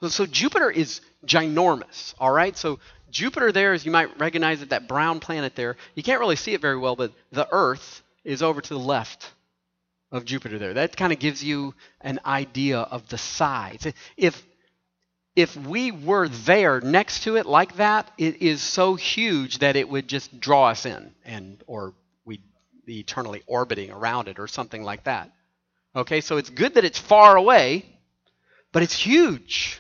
So 0.08 0.26
Jupiter 0.26 0.70
is 0.70 1.02
ginormous, 1.26 2.16
all 2.20 2.32
right? 2.32 2.58
So 2.58 2.80
Jupiter 3.12 3.52
there, 3.52 3.74
as 3.74 3.86
you 3.86 3.92
might 3.92 4.20
recognize 4.20 4.62
it, 4.62 4.70
that 4.70 4.88
brown 4.88 5.20
planet 5.20 5.56
there, 5.56 5.78
you 5.96 6.02
can't 6.02 6.20
really 6.20 6.36
see 6.36 6.54
it 6.54 6.62
very 6.62 6.78
well, 6.78 6.96
but 6.96 7.14
the 7.32 7.48
Earth 7.52 8.02
is 8.24 8.42
over 8.42 8.62
to 8.62 8.74
the 8.74 8.80
left 8.80 9.32
of 10.12 10.26
Jupiter 10.26 10.58
there. 10.58 10.74
That 10.74 10.98
kind 10.98 11.14
of 11.14 11.20
gives 11.20 11.44
you 11.44 11.74
an 12.02 12.20
idea 12.26 12.80
of 12.80 13.08
the 13.10 13.18
size. 13.18 13.92
If 14.18 14.42
if 15.34 15.56
we 15.56 15.92
were 15.92 16.28
there 16.28 16.82
next 16.82 17.24
to 17.24 17.38
it 17.38 17.46
like 17.46 17.78
that, 17.78 18.12
it 18.18 18.42
is 18.42 18.62
so 18.62 18.96
huge 18.96 19.60
that 19.60 19.78
it 19.78 19.88
would 19.88 20.10
just 20.10 20.42
draw 20.42 20.68
us 20.68 20.86
in 20.86 21.14
and 21.24 21.64
or 21.68 21.94
we'd 22.26 22.44
be 22.86 23.00
eternally 23.00 23.42
orbiting 23.48 23.92
around 23.92 24.28
it 24.28 24.40
or 24.40 24.48
something 24.48 24.84
like 24.84 25.06
that. 25.06 25.32
Okay, 25.96 26.22
so 26.22 26.38
it's 26.38 26.50
good 26.50 26.76
that 26.76 26.86
it's 26.86 27.00
far 27.00 27.36
away, 27.36 27.86
but 28.72 28.84
it's 28.84 28.96
huge. 28.96 29.80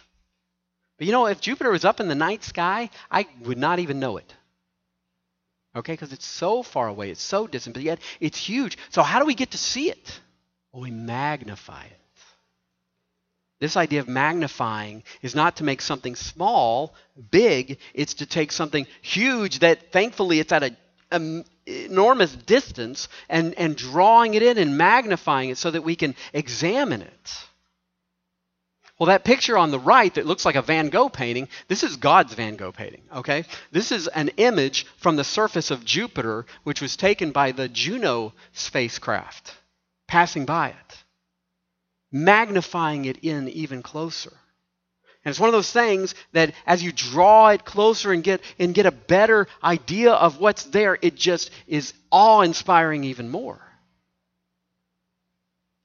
But 0.97 1.07
you 1.07 1.13
know, 1.13 1.27
if 1.27 1.39
Jupiter 1.39 1.71
was 1.71 1.85
up 1.85 1.99
in 1.99 2.07
the 2.07 2.15
night 2.15 2.43
sky, 2.43 2.89
I 3.09 3.27
would 3.43 3.57
not 3.57 3.79
even 3.79 3.99
know 3.99 4.17
it. 4.17 4.35
Okay, 5.75 5.93
because 5.93 6.11
it's 6.11 6.25
so 6.25 6.63
far 6.63 6.87
away, 6.89 7.11
it's 7.11 7.21
so 7.21 7.47
distant, 7.47 7.75
but 7.75 7.83
yet 7.83 7.99
it's 8.19 8.37
huge. 8.37 8.77
So, 8.89 9.03
how 9.03 9.19
do 9.19 9.25
we 9.25 9.35
get 9.35 9.51
to 9.51 9.57
see 9.57 9.89
it? 9.89 10.19
Well, 10.71 10.83
we 10.83 10.91
magnify 10.91 11.85
it. 11.85 11.97
This 13.61 13.77
idea 13.77 13.99
of 13.99 14.07
magnifying 14.07 15.03
is 15.21 15.35
not 15.35 15.57
to 15.57 15.63
make 15.63 15.81
something 15.81 16.15
small 16.15 16.95
big, 17.29 17.77
it's 17.93 18.15
to 18.15 18.25
take 18.25 18.51
something 18.51 18.87
huge 19.01 19.59
that 19.59 19.91
thankfully 19.91 20.39
it's 20.39 20.51
at 20.51 20.63
an 21.11 21.45
enormous 21.65 22.35
distance 22.35 23.07
and, 23.29 23.53
and 23.55 23.75
drawing 23.75 24.33
it 24.33 24.43
in 24.43 24.57
and 24.57 24.77
magnifying 24.77 25.49
it 25.49 25.57
so 25.57 25.71
that 25.71 25.83
we 25.83 25.95
can 25.95 26.15
examine 26.33 27.01
it. 27.01 27.37
Well, 28.99 29.07
that 29.07 29.23
picture 29.23 29.57
on 29.57 29.71
the 29.71 29.79
right 29.79 30.13
that 30.13 30.27
looks 30.27 30.45
like 30.45 30.55
a 30.55 30.61
Van 30.61 30.89
Gogh 30.89 31.09
painting, 31.09 31.47
this 31.67 31.83
is 31.83 31.97
God's 31.97 32.35
Van 32.35 32.55
Gogh 32.55 32.71
painting, 32.71 33.01
okay? 33.15 33.45
This 33.71 33.91
is 33.91 34.07
an 34.07 34.29
image 34.37 34.85
from 34.97 35.15
the 35.15 35.23
surface 35.23 35.71
of 35.71 35.83
Jupiter, 35.83 36.45
which 36.63 36.81
was 36.81 36.95
taken 36.95 37.31
by 37.31 37.51
the 37.51 37.67
Juno 37.67 38.33
spacecraft 38.53 39.55
passing 40.11 40.43
by 40.43 40.67
it, 40.67 40.97
magnifying 42.11 43.05
it 43.05 43.17
in 43.23 43.47
even 43.47 43.81
closer. 43.81 44.33
And 45.23 45.31
it's 45.31 45.39
one 45.39 45.49
of 45.49 45.53
those 45.53 45.71
things 45.71 46.15
that 46.31 46.53
as 46.65 46.81
you 46.81 46.91
draw 46.91 47.49
it 47.49 47.63
closer 47.63 48.11
and 48.11 48.23
get 48.23 48.41
and 48.57 48.73
get 48.73 48.87
a 48.87 48.91
better 48.91 49.47
idea 49.63 50.11
of 50.13 50.39
what's 50.39 50.63
there, 50.65 50.97
it 51.01 51.15
just 51.15 51.51
is 51.67 51.93
awe-inspiring 52.11 53.03
even 53.03 53.29
more. 53.29 53.61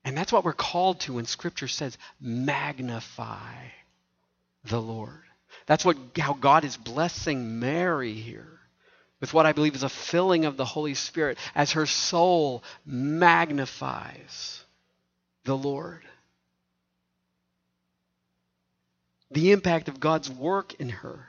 And 0.05 0.17
that's 0.17 0.33
what 0.33 0.45
we're 0.45 0.53
called 0.53 1.01
to 1.01 1.15
when 1.15 1.27
Scripture 1.27 1.69
says, 1.69 1.99
magnify 2.21 3.53
the 4.65 4.81
Lord. 4.81 5.23
That's 5.67 5.85
what 5.85 5.97
how 6.17 6.35
God 6.35 6.65
is 6.65 6.77
blessing 6.77 7.59
Mary 7.59 8.15
here 8.15 8.61
with 9.21 9.35
what 9.35 9.47
I 9.47 9.53
believe 9.53 9.75
is 9.75 9.83
a 9.83 9.89
filling 9.89 10.45
of 10.45 10.57
the 10.57 10.65
Holy 10.65 10.95
Spirit 10.95 11.39
as 11.55 11.73
her 11.73 11.87
soul 11.87 12.63
magnifies 12.85 14.63
the 15.45 15.57
Lord. 15.57 16.03
The 19.31 19.53
impact 19.53 19.89
of 19.89 20.01
God's 20.01 20.31
work 20.31 20.75
in 20.75 20.89
her, 20.89 21.27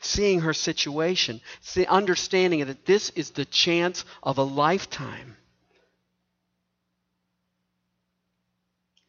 seeing 0.00 0.40
her 0.40 0.52
situation, 0.52 1.40
the 1.74 1.86
understanding 1.86 2.64
that 2.66 2.86
this 2.86 3.10
is 3.10 3.30
the 3.30 3.44
chance 3.44 4.04
of 4.22 4.38
a 4.38 4.42
lifetime. 4.42 5.36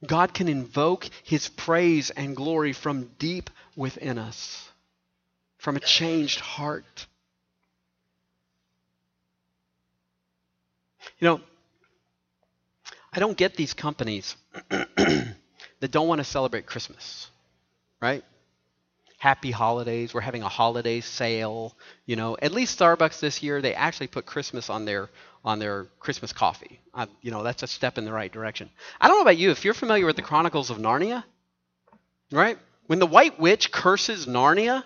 God 0.05 0.33
can 0.33 0.47
invoke 0.47 1.10
his 1.23 1.49
praise 1.49 2.12
and 2.12 2.36
glory 2.36 2.73
from 2.73 3.10
deep 3.17 3.49
within 3.75 4.17
us, 4.17 4.69
from 5.57 5.75
a 5.75 5.79
changed 5.79 6.39
heart. 6.39 7.07
You 11.19 11.27
know, 11.27 11.41
I 13.12 13.19
don't 13.19 13.38
get 13.38 13.55
these 13.55 13.73
companies 13.73 14.36
that 14.69 15.36
don't 15.81 16.07
want 16.07 16.19
to 16.19 16.25
celebrate 16.25 16.67
Christmas, 16.67 17.31
right? 18.01 18.23
Happy 19.17 19.51
holidays. 19.51 20.13
We're 20.13 20.21
having 20.21 20.43
a 20.43 20.49
holiday 20.49 21.01
sale. 21.01 21.75
You 22.05 22.15
know, 22.15 22.38
at 22.41 22.51
least 22.51 22.77
Starbucks 22.77 23.19
this 23.19 23.41
year, 23.41 23.62
they 23.62 23.73
actually 23.73 24.07
put 24.07 24.25
Christmas 24.25 24.69
on 24.69 24.86
their 24.86 25.10
on 25.43 25.60
their 25.60 25.86
Christmas 25.99 26.33
coffee. 26.33 26.79
I, 26.93 27.07
you 27.21 27.31
know, 27.31 27.41
that's 27.41 27.63
a 27.63 27.67
step 27.67 27.97
in 27.97 28.05
the 28.05 28.12
right 28.12 28.31
direction. 28.31 28.69
I 28.99 29.07
don't 29.07 29.17
know 29.17 29.21
about 29.21 29.38
you, 29.38 29.51
if 29.51 29.63
you're 29.63 29.73
familiar 29.73 30.05
with 30.05 30.17
the 30.17 30.21
Chronicles 30.21 30.69
of 30.69 30.77
Narnia, 30.77 31.23
right? 32.31 32.57
When 32.88 32.99
the 32.99 33.07
White 33.07 33.39
Witch 33.39 33.71
curses 33.71 34.25
Narnia, 34.25 34.83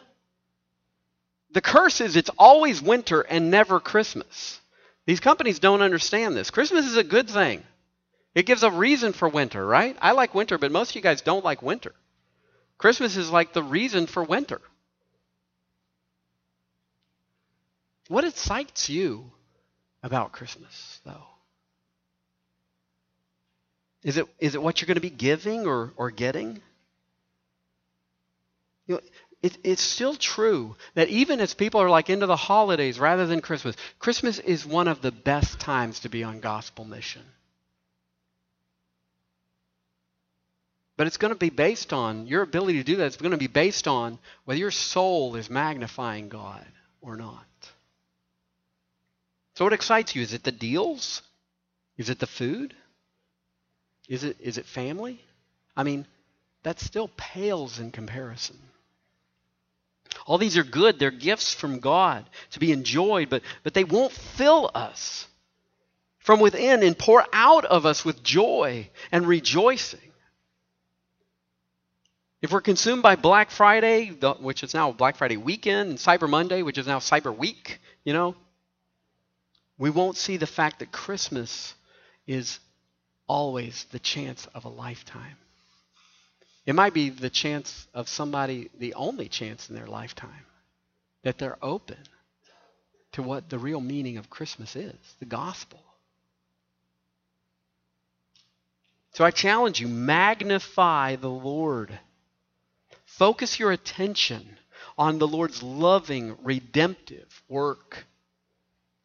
the 1.51 1.61
curse 1.61 1.99
is 1.99 2.15
it's 2.15 2.29
always 2.37 2.81
winter 2.81 3.21
and 3.21 3.51
never 3.51 3.79
Christmas. 3.79 4.61
These 5.05 5.19
companies 5.19 5.59
don't 5.59 5.81
understand 5.81 6.37
this. 6.37 6.51
Christmas 6.51 6.85
is 6.85 6.97
a 6.97 7.03
good 7.03 7.29
thing. 7.29 7.63
It 8.33 8.45
gives 8.45 8.63
a 8.63 8.71
reason 8.71 9.13
for 9.13 9.27
winter, 9.27 9.65
right? 9.65 9.97
I 10.01 10.11
like 10.13 10.33
winter, 10.33 10.57
but 10.57 10.71
most 10.71 10.91
of 10.91 10.95
you 10.95 11.01
guys 11.01 11.21
don't 11.21 11.43
like 11.43 11.61
winter. 11.61 11.93
Christmas 12.81 13.15
is 13.15 13.29
like 13.29 13.53
the 13.53 13.61
reason 13.61 14.07
for 14.07 14.23
winter. 14.23 14.59
What 18.07 18.23
excites 18.23 18.89
you 18.89 19.31
about 20.01 20.31
Christmas, 20.31 20.99
though? 21.05 21.27
Is 24.03 24.17
it, 24.17 24.25
is 24.39 24.55
it 24.55 24.63
what 24.63 24.81
you're 24.81 24.87
going 24.87 24.95
to 24.95 24.99
be 25.01 25.11
giving 25.11 25.67
or, 25.67 25.93
or 25.95 26.09
getting? 26.09 26.59
You 28.87 28.95
know, 28.95 29.01
it, 29.43 29.59
it's 29.63 29.83
still 29.83 30.15
true 30.15 30.75
that 30.95 31.09
even 31.09 31.39
as 31.39 31.53
people 31.53 31.81
are 31.81 31.89
like 31.89 32.09
into 32.09 32.25
the 32.25 32.35
holidays 32.35 32.99
rather 32.99 33.27
than 33.27 33.41
Christmas, 33.41 33.75
Christmas 33.99 34.39
is 34.39 34.65
one 34.65 34.87
of 34.87 35.03
the 35.03 35.11
best 35.11 35.59
times 35.59 35.99
to 35.99 36.09
be 36.09 36.23
on 36.23 36.39
gospel 36.39 36.83
mission. 36.83 37.21
But 41.01 41.07
it's 41.07 41.17
going 41.17 41.33
to 41.33 41.39
be 41.39 41.49
based 41.49 41.93
on 41.93 42.27
your 42.27 42.43
ability 42.43 42.77
to 42.77 42.83
do 42.83 42.97
that. 42.97 43.07
It's 43.07 43.17
going 43.17 43.31
to 43.31 43.37
be 43.37 43.47
based 43.47 43.87
on 43.87 44.19
whether 44.45 44.59
your 44.59 44.69
soul 44.69 45.35
is 45.35 45.49
magnifying 45.49 46.29
God 46.29 46.63
or 47.01 47.15
not. 47.15 47.47
So, 49.55 49.65
what 49.65 49.73
excites 49.73 50.15
you? 50.15 50.21
Is 50.21 50.35
it 50.35 50.43
the 50.43 50.51
deals? 50.51 51.23
Is 51.97 52.11
it 52.11 52.19
the 52.19 52.27
food? 52.27 52.75
Is 54.07 54.23
it, 54.23 54.37
is 54.41 54.59
it 54.59 54.67
family? 54.67 55.19
I 55.75 55.81
mean, 55.81 56.05
that 56.61 56.79
still 56.79 57.09
pales 57.17 57.79
in 57.79 57.89
comparison. 57.89 58.59
All 60.27 60.37
these 60.37 60.55
are 60.55 60.63
good. 60.63 60.99
They're 60.99 61.09
gifts 61.09 61.51
from 61.51 61.79
God 61.79 62.29
to 62.51 62.59
be 62.59 62.71
enjoyed, 62.71 63.27
but, 63.27 63.41
but 63.63 63.73
they 63.73 63.85
won't 63.85 64.13
fill 64.13 64.69
us 64.75 65.25
from 66.19 66.39
within 66.39 66.83
and 66.83 66.95
pour 66.95 67.25
out 67.33 67.65
of 67.65 67.87
us 67.87 68.05
with 68.05 68.21
joy 68.21 68.87
and 69.11 69.25
rejoicing. 69.25 70.10
If 72.41 72.51
we're 72.51 72.61
consumed 72.61 73.03
by 73.03 73.15
Black 73.15 73.51
Friday, 73.51 74.07
which 74.39 74.63
is 74.63 74.73
now 74.73 74.91
Black 74.91 75.15
Friday 75.15 75.37
weekend, 75.37 75.91
and 75.91 75.99
Cyber 75.99 76.27
Monday, 76.27 76.63
which 76.63 76.79
is 76.79 76.87
now 76.87 76.97
Cyber 76.97 77.35
Week, 77.35 77.79
you 78.03 78.13
know, 78.13 78.35
we 79.77 79.91
won't 79.91 80.17
see 80.17 80.37
the 80.37 80.47
fact 80.47 80.79
that 80.79 80.91
Christmas 80.91 81.75
is 82.25 82.59
always 83.27 83.85
the 83.91 83.99
chance 83.99 84.47
of 84.55 84.65
a 84.65 84.69
lifetime. 84.69 85.37
It 86.65 86.73
might 86.73 86.93
be 86.93 87.09
the 87.09 87.29
chance 87.29 87.87
of 87.93 88.09
somebody, 88.09 88.69
the 88.77 88.95
only 88.95 89.27
chance 89.27 89.69
in 89.69 89.75
their 89.75 89.87
lifetime, 89.87 90.45
that 91.23 91.37
they're 91.37 91.57
open 91.61 91.97
to 93.13 93.21
what 93.21 93.49
the 93.49 93.59
real 93.59 93.81
meaning 93.81 94.17
of 94.17 94.29
Christmas 94.29 94.75
is 94.75 94.95
the 95.19 95.25
gospel. 95.25 95.79
So 99.13 99.25
I 99.25 99.31
challenge 99.31 99.79
you 99.79 99.87
magnify 99.87 101.17
the 101.17 101.29
Lord. 101.29 101.99
Focus 103.17 103.59
your 103.59 103.71
attention 103.71 104.57
on 104.97 105.19
the 105.19 105.27
Lord's 105.27 105.61
loving, 105.61 106.37
redemptive 106.43 107.43
work. 107.47 108.05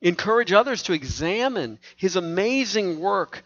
Encourage 0.01 0.53
others 0.53 0.83
to 0.85 0.93
examine 0.93 1.79
his 1.97 2.17
amazing 2.17 3.01
work 3.01 3.43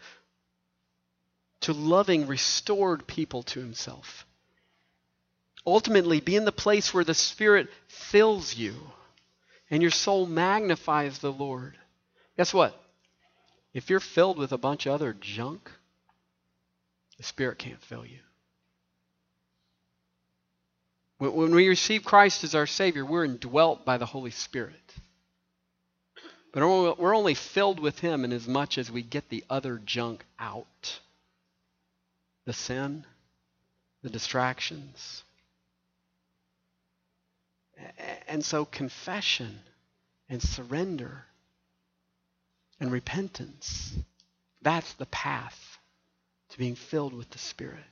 to 1.61 1.73
loving, 1.73 2.27
restored 2.27 3.07
people 3.07 3.43
to 3.43 3.59
himself. 3.59 4.25
Ultimately, 5.65 6.19
be 6.21 6.35
in 6.35 6.45
the 6.45 6.51
place 6.51 6.93
where 6.93 7.03
the 7.03 7.13
Spirit 7.13 7.67
fills 7.87 8.55
you 8.55 8.75
and 9.69 9.81
your 9.81 9.91
soul 9.91 10.25
magnifies 10.25 11.19
the 11.19 11.31
Lord. 11.31 11.75
Guess 12.37 12.53
what? 12.53 12.79
If 13.73 13.89
you're 13.89 13.99
filled 13.99 14.37
with 14.37 14.51
a 14.51 14.57
bunch 14.57 14.85
of 14.85 14.93
other 14.93 15.13
junk, 15.13 15.71
the 17.17 17.23
Spirit 17.23 17.57
can't 17.57 17.81
fill 17.81 18.05
you. 18.05 18.19
When 21.21 21.53
we 21.53 21.67
receive 21.67 22.03
Christ 22.03 22.43
as 22.43 22.55
our 22.55 22.65
Savior, 22.65 23.05
we're 23.05 23.25
indwelt 23.25 23.85
by 23.85 23.99
the 23.99 24.07
Holy 24.07 24.31
Spirit. 24.31 24.95
But 26.51 26.63
we're 26.63 27.15
only 27.15 27.35
filled 27.35 27.79
with 27.79 27.99
Him 27.99 28.25
in 28.25 28.33
as 28.33 28.47
much 28.47 28.79
as 28.79 28.89
we 28.89 29.03
get 29.03 29.29
the 29.29 29.43
other 29.47 29.77
junk 29.77 30.25
out 30.39 30.99
the 32.45 32.53
sin, 32.53 33.05
the 34.01 34.09
distractions. 34.09 35.23
And 38.27 38.43
so, 38.43 38.65
confession 38.65 39.59
and 40.27 40.41
surrender 40.41 41.25
and 42.79 42.91
repentance 42.91 43.93
that's 44.63 44.93
the 44.93 45.05
path 45.05 45.77
to 46.49 46.57
being 46.57 46.73
filled 46.73 47.13
with 47.13 47.29
the 47.29 47.37
Spirit. 47.37 47.83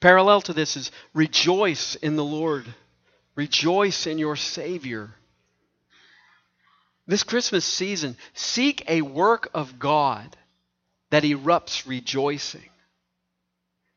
Parallel 0.00 0.42
to 0.42 0.52
this 0.52 0.76
is 0.76 0.90
rejoice 1.14 1.94
in 1.96 2.16
the 2.16 2.24
Lord, 2.24 2.66
rejoice 3.34 4.06
in 4.06 4.18
your 4.18 4.36
Savior. 4.36 5.10
This 7.06 7.22
Christmas 7.22 7.64
season, 7.64 8.16
seek 8.34 8.84
a 8.88 9.02
work 9.02 9.48
of 9.54 9.78
God 9.78 10.36
that 11.10 11.22
erupts 11.22 11.86
rejoicing, 11.86 12.68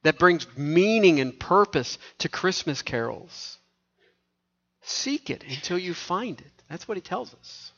that 0.03 0.19
brings 0.19 0.47
meaning 0.55 1.19
and 1.19 1.37
purpose 1.37 1.97
to 2.19 2.29
Christmas 2.29 2.81
carols. 2.81 3.57
Seek 4.81 5.29
it 5.29 5.43
until 5.43 5.77
you 5.77 5.93
find 5.93 6.39
it. 6.39 6.51
That's 6.69 6.87
what 6.87 6.97
he 6.97 7.01
tells 7.01 7.33
us. 7.33 7.71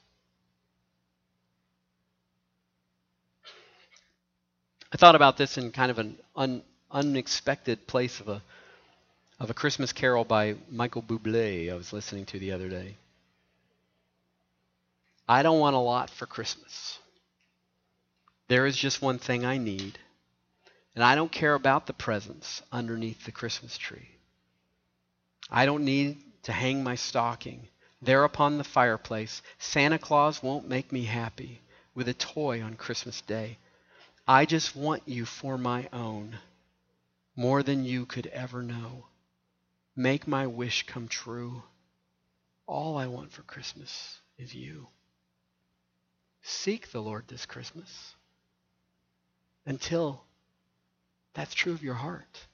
I 4.94 4.98
thought 4.98 5.16
about 5.16 5.38
this 5.38 5.58
in 5.58 5.72
kind 5.72 5.90
of 5.90 6.00
an 6.00 6.18
un, 6.36 6.64
unexpected 6.94 7.88
place 7.88 8.20
of 8.20 8.28
a 8.28 8.42
of 9.39 9.50
a 9.50 9.56
Christmas 9.56 9.92
carol 9.92 10.24
by 10.24 10.56
Michael 10.70 11.02
Bublé 11.02 11.72
I 11.72 11.76
was 11.76 11.92
listening 11.92 12.26
to 12.28 12.38
the 12.38 12.52
other 12.52 12.70
day. 12.70 12.96
I 15.28 15.42
don't 15.42 15.60
want 15.60 15.76
a 15.76 15.80
lot 15.80 16.10
for 16.10 16.28
Christmas. 16.28 17.00
There 18.50 18.68
is 18.68 18.78
just 18.78 19.02
one 19.02 19.18
thing 19.18 19.46
I 19.46 19.58
need, 19.58 19.98
and 20.94 21.04
I 21.04 21.16
don't 21.16 21.32
care 21.32 21.56
about 21.56 21.88
the 21.88 21.94
presents 21.94 22.62
underneath 22.72 23.26
the 23.26 23.32
Christmas 23.32 23.78
tree. 23.78 24.10
I 25.50 25.66
don't 25.66 25.86
need 25.86 26.18
to 26.44 26.52
hang 26.52 26.84
my 26.84 26.96
stocking 26.96 27.68
there 28.02 28.24
upon 28.24 28.58
the 28.58 28.64
fireplace. 28.64 29.42
Santa 29.58 29.98
Claus 29.98 30.44
won't 30.44 30.68
make 30.68 30.92
me 30.92 31.06
happy 31.06 31.62
with 31.96 32.08
a 32.08 32.14
toy 32.14 32.62
on 32.62 32.76
Christmas 32.76 33.22
Day. 33.22 33.58
I 34.28 34.46
just 34.46 34.76
want 34.76 35.04
you 35.06 35.26
for 35.26 35.58
my 35.58 35.88
own, 35.92 36.38
more 37.36 37.64
than 37.64 37.86
you 37.86 38.06
could 38.06 38.28
ever 38.28 38.62
know. 38.62 39.06
Make 39.96 40.28
my 40.28 40.48
wish 40.48 40.86
come 40.86 41.08
true. 41.08 41.64
All 42.66 42.98
I 42.98 43.08
want 43.08 43.32
for 43.32 43.42
Christmas 43.44 44.20
is 44.38 44.54
you. 44.54 44.88
Seek 46.42 46.92
the 46.92 47.02
Lord 47.02 47.28
this 47.28 47.46
Christmas 47.46 48.16
until 49.66 50.24
that's 51.34 51.54
true 51.54 51.74
of 51.74 51.84
your 51.84 51.94
heart. 51.94 52.48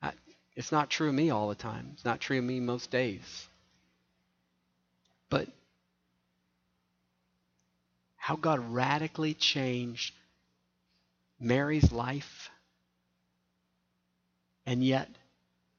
I, 0.00 0.12
it's 0.56 0.72
not 0.72 0.90
true 0.90 1.08
of 1.08 1.14
me 1.14 1.30
all 1.30 1.48
the 1.48 1.54
time. 1.54 1.90
It's 1.94 2.04
not 2.04 2.20
true 2.20 2.38
of 2.38 2.44
me 2.44 2.60
most 2.60 2.90
days. 2.90 3.48
But 5.28 5.48
how 8.16 8.36
God 8.36 8.60
radically 8.72 9.34
changed 9.34 10.14
Mary's 11.40 11.90
life 11.90 12.50
and 14.66 14.84
yet 14.84 15.08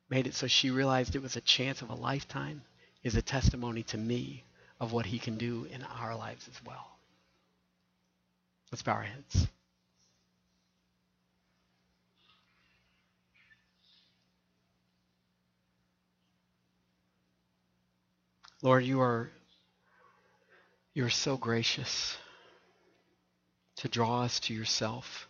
made 0.09 0.27
it 0.27 0.33
so 0.35 0.47
she 0.47 0.69
realized 0.69 1.15
it 1.15 1.21
was 1.21 1.35
a 1.35 1.41
chance 1.41 1.81
of 1.81 1.89
a 1.89 1.95
lifetime 1.95 2.61
is 3.03 3.15
a 3.15 3.21
testimony 3.21 3.83
to 3.83 3.97
me 3.97 4.43
of 4.79 4.91
what 4.91 5.05
he 5.05 5.19
can 5.19 5.37
do 5.37 5.65
in 5.71 5.83
our 5.83 6.15
lives 6.15 6.47
as 6.47 6.59
well. 6.65 6.97
Let's 8.71 8.81
bow 8.81 8.93
our 8.93 9.03
heads. 9.03 9.47
Lord, 18.61 18.85
you 18.85 19.01
are 19.01 19.29
you 20.93 21.05
are 21.05 21.09
so 21.09 21.35
gracious 21.37 22.17
to 23.77 23.89
draw 23.89 24.21
us 24.21 24.39
to 24.41 24.53
yourself, 24.53 25.27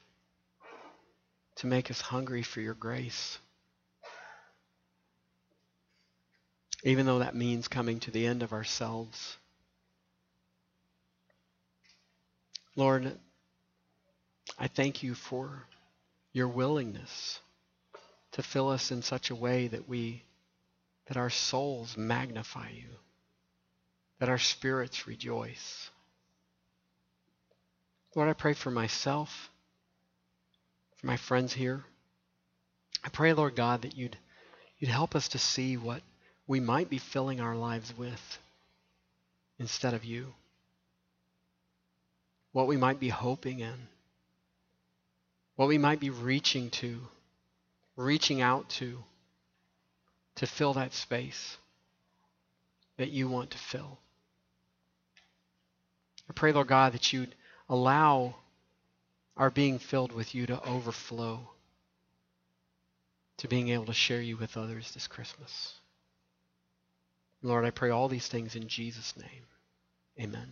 to 1.56 1.68
make 1.68 1.91
us 1.91 2.01
hungry 2.01 2.41
for 2.41 2.62
your 2.62 2.74
grace. 2.74 3.38
Even 6.84 7.06
though 7.06 7.20
that 7.20 7.36
means 7.36 7.68
coming 7.68 7.99
to 8.01 8.12
the 8.12 8.26
end 8.26 8.43
of 8.43 8.54
ourselves. 8.54 9.38
Lord, 12.76 13.18
I 14.60 14.68
thank 14.68 15.04
you 15.04 15.14
for 15.14 15.66
your 16.34 16.47
willingness 16.47 17.39
to 18.34 18.43
fill 18.43 18.70
us 18.70 18.91
in 18.91 19.01
such 19.01 19.30
a 19.30 19.36
way 19.36 19.68
that 19.68 19.88
we 19.88 20.24
that 21.06 21.18
our 21.18 21.30
souls 21.30 21.97
magnify 21.97 22.70
you 22.70 22.89
that 24.24 24.30
our 24.30 24.38
spirits 24.38 25.06
rejoice. 25.06 25.89
Lord, 28.16 28.30
I 28.30 28.34
pray 28.34 28.54
for 28.54 28.72
myself, 28.72 29.49
for 31.04 31.08
my 31.08 31.18
friends 31.18 31.51
here. 31.51 31.84
I 33.04 33.10
pray, 33.10 33.34
Lord 33.34 33.58
God, 33.58 33.82
that 33.82 33.97
you'd, 33.97 34.16
you'd 34.80 34.89
help 34.89 35.18
us 35.18 35.28
to 35.30 35.38
see 35.38 35.76
what 35.76 36.01
we 36.47 36.62
might 36.62 36.89
be 36.89 36.97
filling 36.97 37.41
our 37.41 37.58
lives 37.58 37.93
with 37.97 38.39
instead 39.60 39.93
of 39.93 40.06
you. 40.06 40.34
What 42.54 42.68
we 42.68 42.78
might 42.78 43.01
be 43.01 43.10
hoping 43.10 43.60
in. 43.60 43.89
What 45.58 45.68
we 45.68 45.78
might 45.78 45.99
be 45.99 46.10
reaching 46.10 46.70
to, 46.70 47.01
reaching 47.97 48.39
out 48.39 48.70
to, 48.70 49.04
to 50.36 50.47
fill 50.47 50.72
that 50.76 50.93
space 50.93 51.58
that 52.95 53.10
you 53.10 53.28
want 53.28 53.51
to 53.51 53.58
fill. 53.58 53.97
I 56.30 56.34
pray, 56.34 56.54
Lord 56.54 56.68
God, 56.68 56.93
that 56.93 57.12
you'd 57.12 57.36
allow 57.68 58.36
our 59.36 59.49
being 59.49 59.79
filled 59.79 60.11
with 60.11 60.36
you 60.36 60.45
to 60.45 60.63
overflow 60.63 61.49
to 63.38 63.47
being 63.47 63.69
able 63.69 63.86
to 63.86 63.93
share 63.93 64.21
you 64.21 64.38
with 64.38 64.55
others 64.55 64.91
this 64.91 65.07
Christmas. 65.07 65.73
Lord, 67.41 67.65
I 67.65 67.71
pray 67.71 67.89
all 67.89 68.07
these 68.07 68.27
things 68.27 68.55
in 68.55 68.67
Jesus' 68.67 69.17
name. 69.17 69.45
Amen. 70.19 70.49